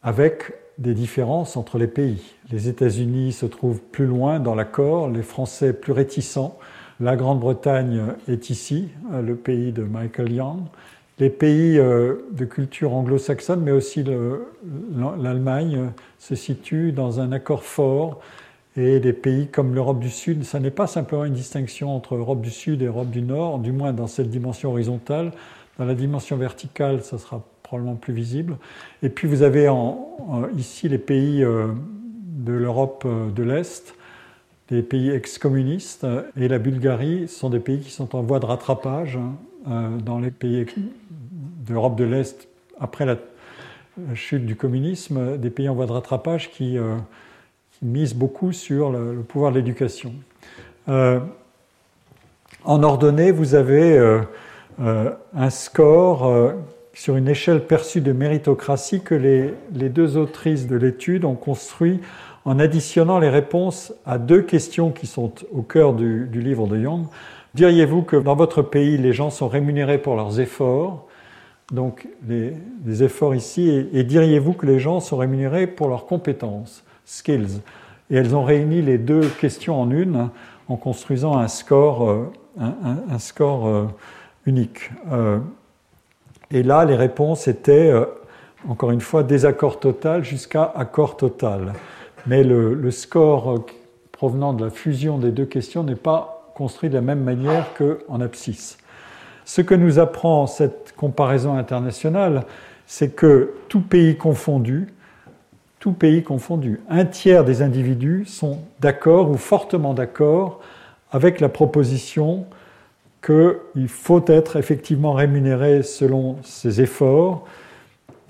[0.03, 2.23] avec des différences entre les pays.
[2.51, 6.59] Les États-Unis se trouvent plus loin dans l'accord, les Français plus réticents.
[7.01, 10.61] La Grande-Bretagne est ici, euh, le pays de Michael Young.
[11.19, 15.87] Les pays euh, de culture anglo-saxonne, mais aussi l'Allemagne, euh,
[16.19, 18.21] se situent dans un accord fort.
[18.75, 22.41] Et des pays comme l'Europe du Sud, ça n'est pas simplement une distinction entre Europe
[22.41, 25.33] du Sud et Europe du Nord, du moins dans cette dimension horizontale.
[25.79, 28.57] Dans la dimension verticale, ça sera probablement plus visible.
[29.03, 29.71] Et puis vous avez
[30.57, 31.69] ici les pays euh,
[32.23, 33.95] de l'Europe de l'Est,
[34.71, 36.07] des pays ex-communistes,
[36.39, 39.19] et la Bulgarie sont des pays qui sont en voie de rattrapage
[39.67, 40.65] hein, dans les pays
[41.63, 42.49] d'Europe de l'Est
[42.81, 43.17] après la
[44.15, 46.79] chute du communisme, des pays en voie de rattrapage qui,
[47.83, 50.13] misent beaucoup sur le, pouvoir de l'éducation.
[50.87, 51.23] en
[52.65, 54.21] ordonnée, vous avez
[54.79, 56.55] un score
[56.95, 62.01] sur une échelle perçue de méritocratie que les, deux autrices de l'étude ont construit
[62.45, 67.07] en additionnant les réponses à deux questions qui sont au cœur du, livre de Young.
[67.55, 71.07] Diriez-vous que dans votre pays, les gens sont rémunérés pour leurs efforts
[71.73, 77.61] donc les, efforts ici, et, diriez-vous que les gens sont rémunérés pour leurs compétences, skills?
[78.11, 80.29] Et elles ont réuni les deux questions en une
[80.69, 83.87] en construisant un score, euh, un, score euh,
[84.47, 84.91] unique.
[85.11, 85.39] Euh,
[86.51, 87.93] et là, les réponses étaient,
[88.69, 91.73] encore une fois, désaccord total jusqu'à accord total.
[92.27, 93.67] Mais le, score euh,
[94.13, 98.21] provenant de la fusion des deux questions n'est pas construit de la même manière qu'en
[98.21, 98.79] abscisse.
[99.45, 102.45] Ce que nous apprend cette comparaison internationale,
[102.87, 104.89] c'est que tout pays confondu,
[106.89, 110.61] un tiers des individus sont d'accord ou fortement d'accord
[111.11, 112.47] avec la proposition
[113.25, 117.47] qu'il faut être effectivement rémunéré selon ses efforts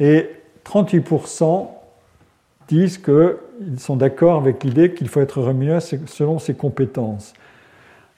[0.00, 0.30] et
[0.66, 1.68] 38%
[2.68, 7.34] disent qu'ils sont d'accord avec l'idée qu'il faut être rémunéré selon ses compétences.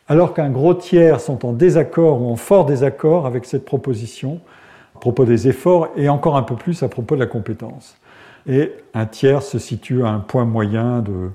[0.07, 4.41] Alors qu'un gros tiers sont en désaccord ou en fort désaccord avec cette proposition
[4.95, 7.97] à propos des efforts et encore un peu plus à propos de la compétence.
[8.47, 11.31] Et un tiers se situe à un point moyen euh,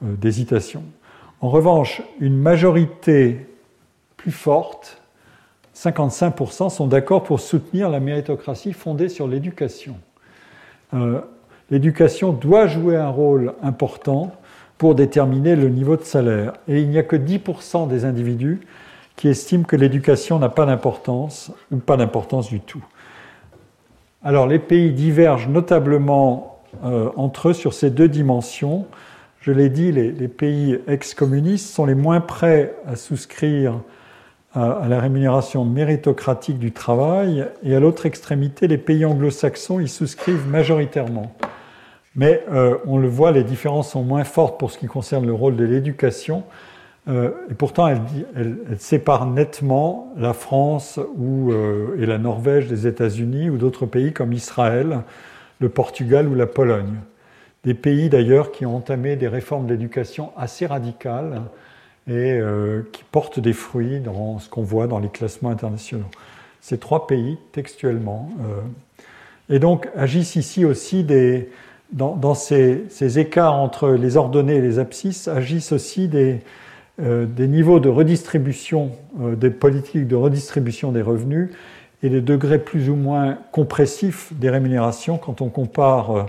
[0.00, 0.84] d'hésitation.
[1.40, 3.48] En revanche, une majorité
[4.16, 5.02] plus forte,
[5.74, 9.96] 55%, sont d'accord pour soutenir la méritocratie fondée sur l'éducation.
[10.94, 11.20] Euh,
[11.70, 14.32] l'éducation doit jouer un rôle important
[14.78, 16.54] pour déterminer le niveau de salaire.
[16.68, 18.60] Et il n'y a que 10% des individus
[19.16, 22.84] qui estiment que l'éducation n'a pas d'importance ou pas d'importance du tout.
[24.22, 28.86] Alors les pays divergent notablement euh, entre eux sur ces deux dimensions.
[29.40, 33.74] Je l'ai dit, les, pays ex-communistes sont les moins prêts à souscrire
[34.54, 40.48] à, la rémunération méritocratique du travail, et à l'autre extrémité, les pays anglo-saxons y souscrivent
[40.48, 41.30] majoritairement.
[42.16, 45.32] Mais euh, on le voit, les différences sont moins fortes pour ce qui concerne le
[45.32, 46.44] rôle de l'éducation,
[47.08, 53.50] euh, et pourtant elles, séparent nettement la France ou, euh, et la Norvège des États-Unis
[53.50, 55.00] ou d'autres pays comme Israël,
[55.60, 56.94] le Portugal ou la Pologne.
[57.64, 61.42] Des pays d'ailleurs qui ont entamé des réformes d'éducation assez radicales
[62.06, 66.10] et euh, qui portent des fruits dans ce qu'on voit dans les classements internationaux.
[66.60, 68.30] Ces trois pays, textuellement.
[68.40, 71.50] Euh, et donc agissent ici aussi des,
[71.94, 76.40] dans, ces, écarts entre les ordonnées et les abscisses, agissent aussi des,
[77.00, 81.50] euh, niveaux de redistribution, des politiques de redistribution des revenus
[82.02, 86.26] et des degrés plus ou moins compressifs des rémunérations quand on compare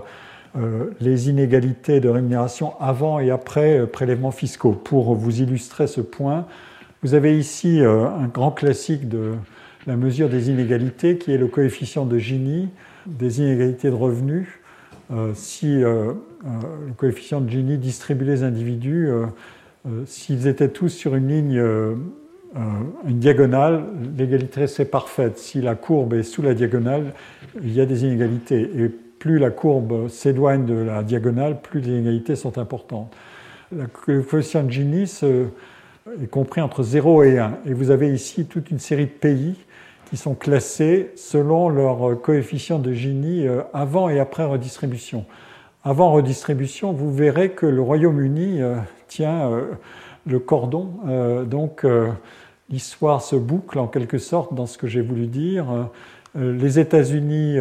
[0.56, 4.72] euh, les inégalités de rémunération avant et après euh, prélèvements fiscaux.
[4.72, 6.46] Pour vous illustrer ce point,
[7.02, 9.34] vous avez ici euh, un grand classique de
[9.86, 12.70] la mesure des inégalités qui est le coefficient de Gini
[13.06, 14.48] des inégalités de revenus.
[15.34, 16.16] Si le
[16.96, 19.10] coefficient de Gini distribue les individus,
[20.06, 21.62] s'ils étaient tous sur une ligne,
[23.06, 23.84] une diagonale,
[24.16, 25.38] l'égalité c'est parfaite.
[25.38, 27.12] Si la courbe est sous la diagonale,
[27.62, 28.70] il y a des inégalités.
[28.76, 33.14] Et plus la courbe s'éloigne de la diagonale, plus les inégalités sont importantes.
[33.72, 35.02] Le coefficient de Gini
[36.22, 37.58] est compris entre 0 et 1.
[37.66, 39.56] Et vous avez ici toute une série de pays
[40.06, 45.24] qui sont classés selon leur coefficient de Gini euh, avant et après redistribution.
[45.84, 48.76] Avant redistribution, vous verrez que le Royaume-Uni euh,
[49.08, 49.72] tient euh,
[50.26, 50.90] le cordon.
[51.48, 51.86] Donc
[52.68, 55.88] l'histoire se boucle en quelque sorte dans ce que j'ai voulu dire.
[56.34, 57.60] Les États-Unis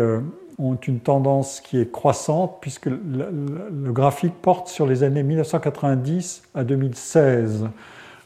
[0.58, 6.64] ont une tendance qui est croissante puisque le, graphique porte sur les années 1990 à
[6.64, 7.68] 2016.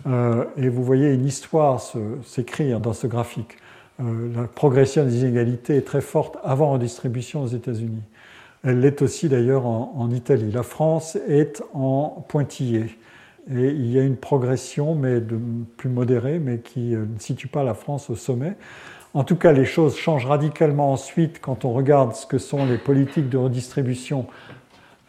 [0.07, 1.81] Euh, et vous voyez une histoire
[2.23, 3.57] s'écrire dans ce graphique.
[4.01, 8.01] Euh, la progression des inégalités est très forte avant redistribution aux États-Unis.
[8.63, 10.51] Elle l'est aussi d'ailleurs en, Italie.
[10.51, 12.97] La France est en pointillé.
[13.51, 15.39] Et il y a une progression, mais de,
[15.77, 18.55] plus modérée, mais qui euh, ne situe pas la France au sommet.
[19.13, 22.77] En tout cas, les choses changent radicalement ensuite quand on regarde ce que sont les
[22.77, 24.27] politiques de redistribution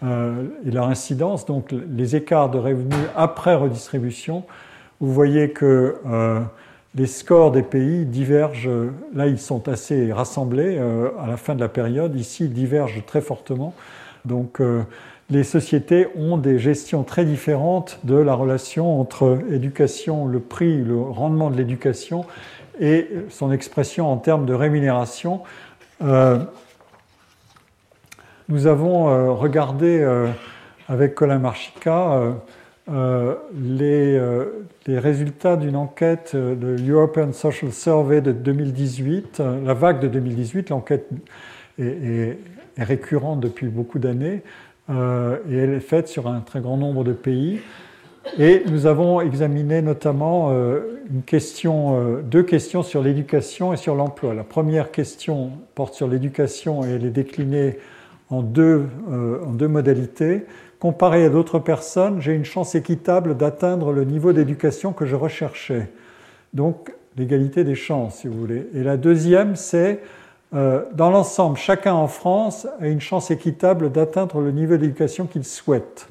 [0.03, 4.45] euh, et leur incidence, donc les écarts de revenus après redistribution.
[5.01, 5.97] Vous voyez que
[6.95, 8.70] les scores des pays divergent,
[9.14, 13.05] là ils sont assez rassemblés euh, à la fin de la période, ici ils divergent
[13.07, 13.74] très fortement.
[14.24, 14.61] Donc
[15.30, 21.01] les sociétés ont des gestions très différentes de la relation entre éducation, le prix, le
[21.01, 22.26] rendement de l'éducation
[22.80, 25.43] et son expression en termes de rémunération.
[26.03, 26.38] Euh,
[28.49, 30.26] nous avons euh, regardé euh,
[30.88, 32.22] avec Colin Marchica
[32.91, 34.20] les,
[34.86, 41.09] les, résultats d'une enquête de European Social Survey de 2018, la vague de 2018, l'enquête
[41.78, 42.38] est,
[42.78, 44.43] récurrente depuis beaucoup d'années
[44.88, 47.61] et elle est faite sur un très grand nombre de pays.
[48.38, 50.80] Et nous avons examiné notamment euh,
[51.64, 54.34] euh, deux questions sur l'éducation et sur l'emploi.
[54.34, 57.78] La première question porte sur l'éducation et elle est déclinée
[58.30, 60.45] euh, en deux modalités.
[60.81, 65.89] Comparé à d'autres personnes, j'ai une chance équitable d'atteindre le niveau d'éducation que je recherchais.
[66.55, 68.66] Donc l'égalité des chances, si vous voulez.
[68.74, 70.01] Et la deuxième, c'est
[70.53, 76.09] dans l'ensemble, chacun en France a une chance équitable d'atteindre le niveau d'éducation qu'il souhaite.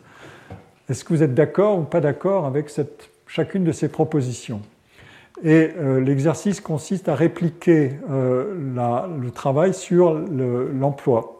[0.89, 2.71] Est-ce que vous êtes d'accord ou pas d'accord avec
[3.27, 4.61] chacune de ces propositions?
[5.43, 8.55] Et euh, l'exercice consiste à répliquer euh,
[9.21, 11.38] le travail sur l'emploi.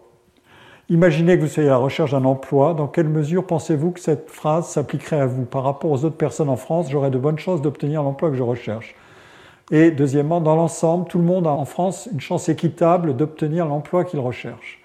[0.91, 2.73] Imaginez que vous soyez à la recherche d'un emploi.
[2.73, 5.45] Dans quelle mesure pensez-vous que cette phrase s'appliquerait à vous?
[5.45, 8.41] Par rapport aux autres personnes en France, j'aurais de bonnes chances d'obtenir l'emploi que je
[8.41, 8.95] recherche.
[9.71, 14.03] Et deuxièmement, dans l'ensemble, tout le monde a en France une chance équitable d'obtenir l'emploi
[14.03, 14.81] qu'il recherche.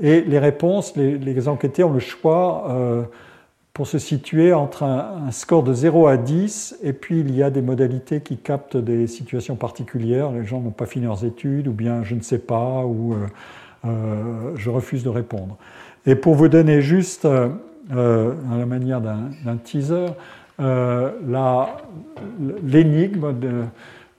[0.00, 3.02] Et les réponses, les, enquêtés ont le choix euh,
[3.74, 7.50] pour se situer entre un, score de 0 à 10, et puis il y a
[7.50, 10.32] des modalités qui captent des situations particulières.
[10.32, 13.26] Les gens n'ont pas fini leurs études, ou bien je ne sais pas, ou euh,
[13.86, 15.56] euh, je refuse de répondre.
[16.06, 17.48] Et pour vous donner juste, euh,
[17.90, 20.06] à la manière d'un teaser,
[22.64, 23.34] l'énigme.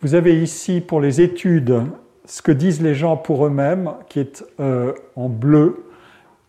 [0.01, 1.82] Vous avez ici pour les études
[2.26, 4.43] ce que disent les gens pour eux-mêmes, qui est
[5.15, 5.86] en bleu,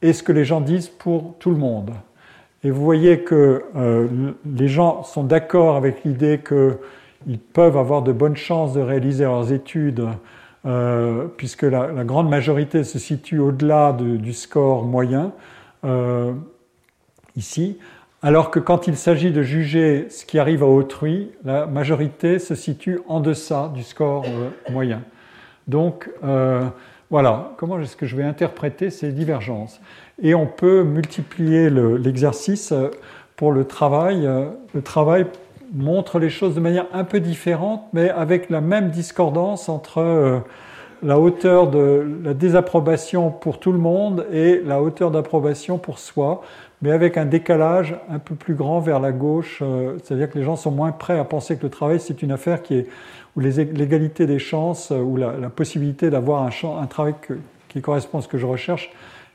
[0.03, 1.93] et ce que les gens disent pour tout le monde.
[2.65, 3.63] Et vous voyez que
[4.45, 9.53] les gens sont d'accord avec l'idée qu'ils peuvent avoir de bonnes chances de réaliser leurs
[9.53, 10.07] études
[10.69, 15.33] euh, puisque la, grande majorité se situe au-delà du score moyen,
[15.85, 16.35] euh,
[17.37, 17.79] ici,
[18.21, 22.55] alors que quand il s'agit de juger ce qui arrive à autrui, la majorité se
[22.55, 25.01] situe en deçà du score euh, moyen.
[25.69, 26.11] Donc,
[27.11, 29.81] voilà, comment est-ce que je vais interpréter ces divergences?
[30.23, 32.73] Et on peut multiplier l'exercice
[33.37, 34.29] pour le travail.
[34.75, 35.27] Le travail
[35.73, 40.39] montre les choses de manière un peu différente, mais avec la même discordance entre euh,
[41.03, 46.43] la hauteur de la désapprobation pour tout le monde et la hauteur d'approbation pour soi,
[46.83, 50.45] mais avec un décalage un peu plus grand vers la gauche, euh, c'est-à-dire que les
[50.45, 52.87] gens sont moins prêts à penser que le travail c'est une affaire qui est
[53.37, 57.15] où l'égalité des chances, ou la, possibilité d'avoir un, travail
[57.69, 58.91] qui correspond à ce que je recherche,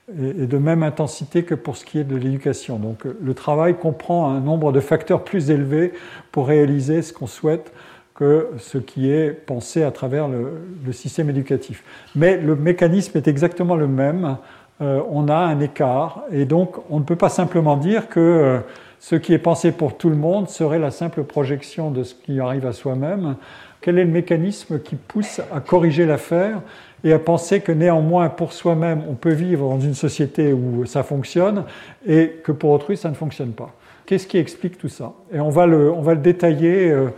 [0.10, 2.78] et de même intensité que pour ce qui est de l'éducation.
[2.78, 5.94] Donc le travail comprend un nombre de facteurs plus élevés
[6.32, 7.72] pour réaliser ce qu'on souhaite
[8.14, 11.84] que ce qui est pensé à travers le, système éducatif.
[12.16, 14.38] Mais le mécanisme est exactement le même.
[14.82, 18.60] Euh, on a un écart et donc on ne peut pas simplement dire que euh,
[19.00, 22.40] ce qui est pensé pour tout le monde serait la simple projection de ce qui
[22.40, 23.36] arrive à soi-même.
[23.84, 26.62] Quel est le mécanisme qui pousse à corriger l'affaire
[27.04, 31.04] et à penser que néanmoins pour soi-même on peut vivre dans une société où ça
[31.04, 31.66] fonctionne
[32.08, 33.76] et que pour autrui ça ne fonctionne pas?
[34.06, 35.12] Qu'est-ce qui explique tout ça?
[35.34, 37.10] Et on va le, détailler euh,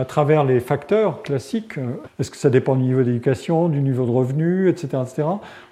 [0.00, 1.74] à travers les facteurs classiques.
[2.18, 5.28] Est-ce que ça dépend du niveau d'éducation, du niveau de revenu, etc., etc.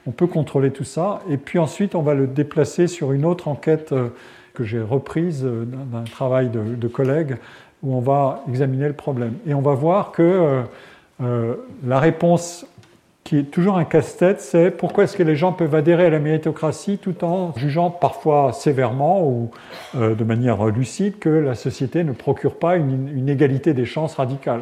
[0.07, 1.21] On peut contrôler tout ça.
[1.31, 4.09] Et puis ensuite, on va le déplacer sur une autre enquête euh,
[4.53, 7.37] que j'ai reprise euh, d'un travail de, de, collègues
[7.87, 9.35] où on va examiner le problème.
[9.47, 10.63] Et on va voir que
[11.21, 12.67] la réponse
[13.27, 16.21] qui est toujours un casse-tête, c'est pourquoi est-ce que les gens peuvent adhérer à la
[16.21, 19.51] méritocratie tout en jugeant parfois sévèrement ou
[19.97, 24.61] euh, de manière lucide que la société ne procure pas une, égalité des chances radicale.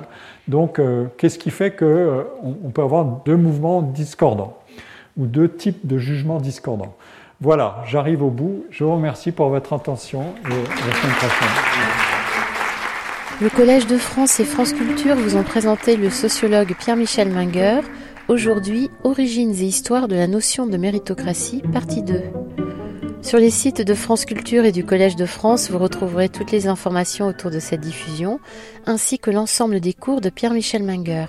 [0.49, 4.57] Donc, euh, qu'est-ce qui fait qu'on euh, on peut avoir deux mouvements discordants
[5.19, 6.97] ou deux types de jugements discordants?
[7.43, 8.65] Voilà, j'arrive au bout.
[8.71, 12.04] Je vous remercie pour votre attention et à la prochaine.
[13.41, 17.81] Le Collège de France et France Culture vous ont présenté le sociologue Pierre-Michel Minger
[18.29, 22.23] Aujourd'hui, Origines et histoire de la notion de méritocratie, partie 2.
[23.23, 26.69] Sur les sites de France Culture et du Collège de France, vous retrouverez toutes les
[26.69, 28.39] informations autour de cette diffusion,
[28.87, 31.27] ainsi que l'ensemble des cours de Pierre-Michel Minger.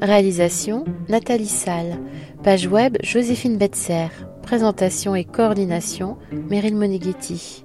[0.00, 1.98] Réalisation Nathalie Salle.
[2.42, 4.08] Page web Joséphine Betzer.
[4.42, 6.18] Présentation et coordination
[6.50, 7.64] Meryl Moneghetti.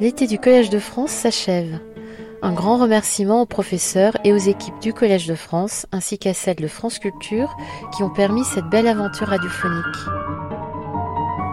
[0.00, 1.80] L'été du Collège de France s'achève.
[2.44, 6.56] Un grand remerciement aux professeurs et aux équipes du Collège de France ainsi qu'à celles
[6.56, 7.56] de France Culture
[7.96, 9.96] qui ont permis cette belle aventure radiophonique.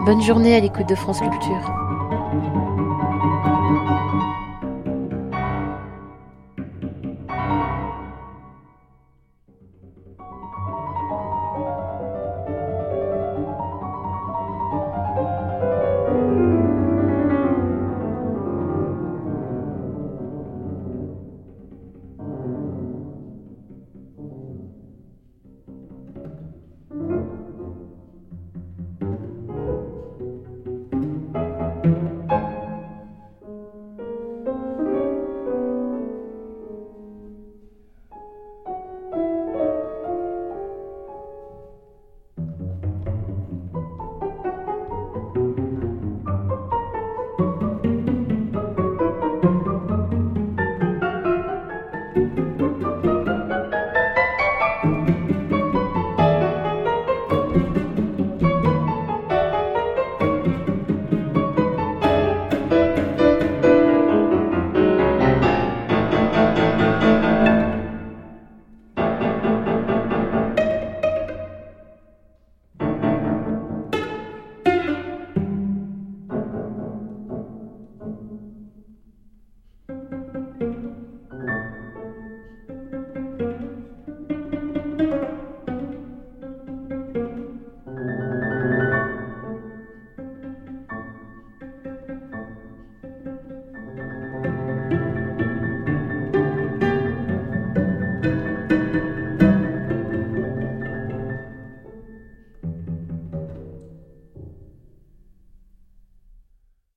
[0.04, 1.91] Bonne journée à l'écoute de France Culture.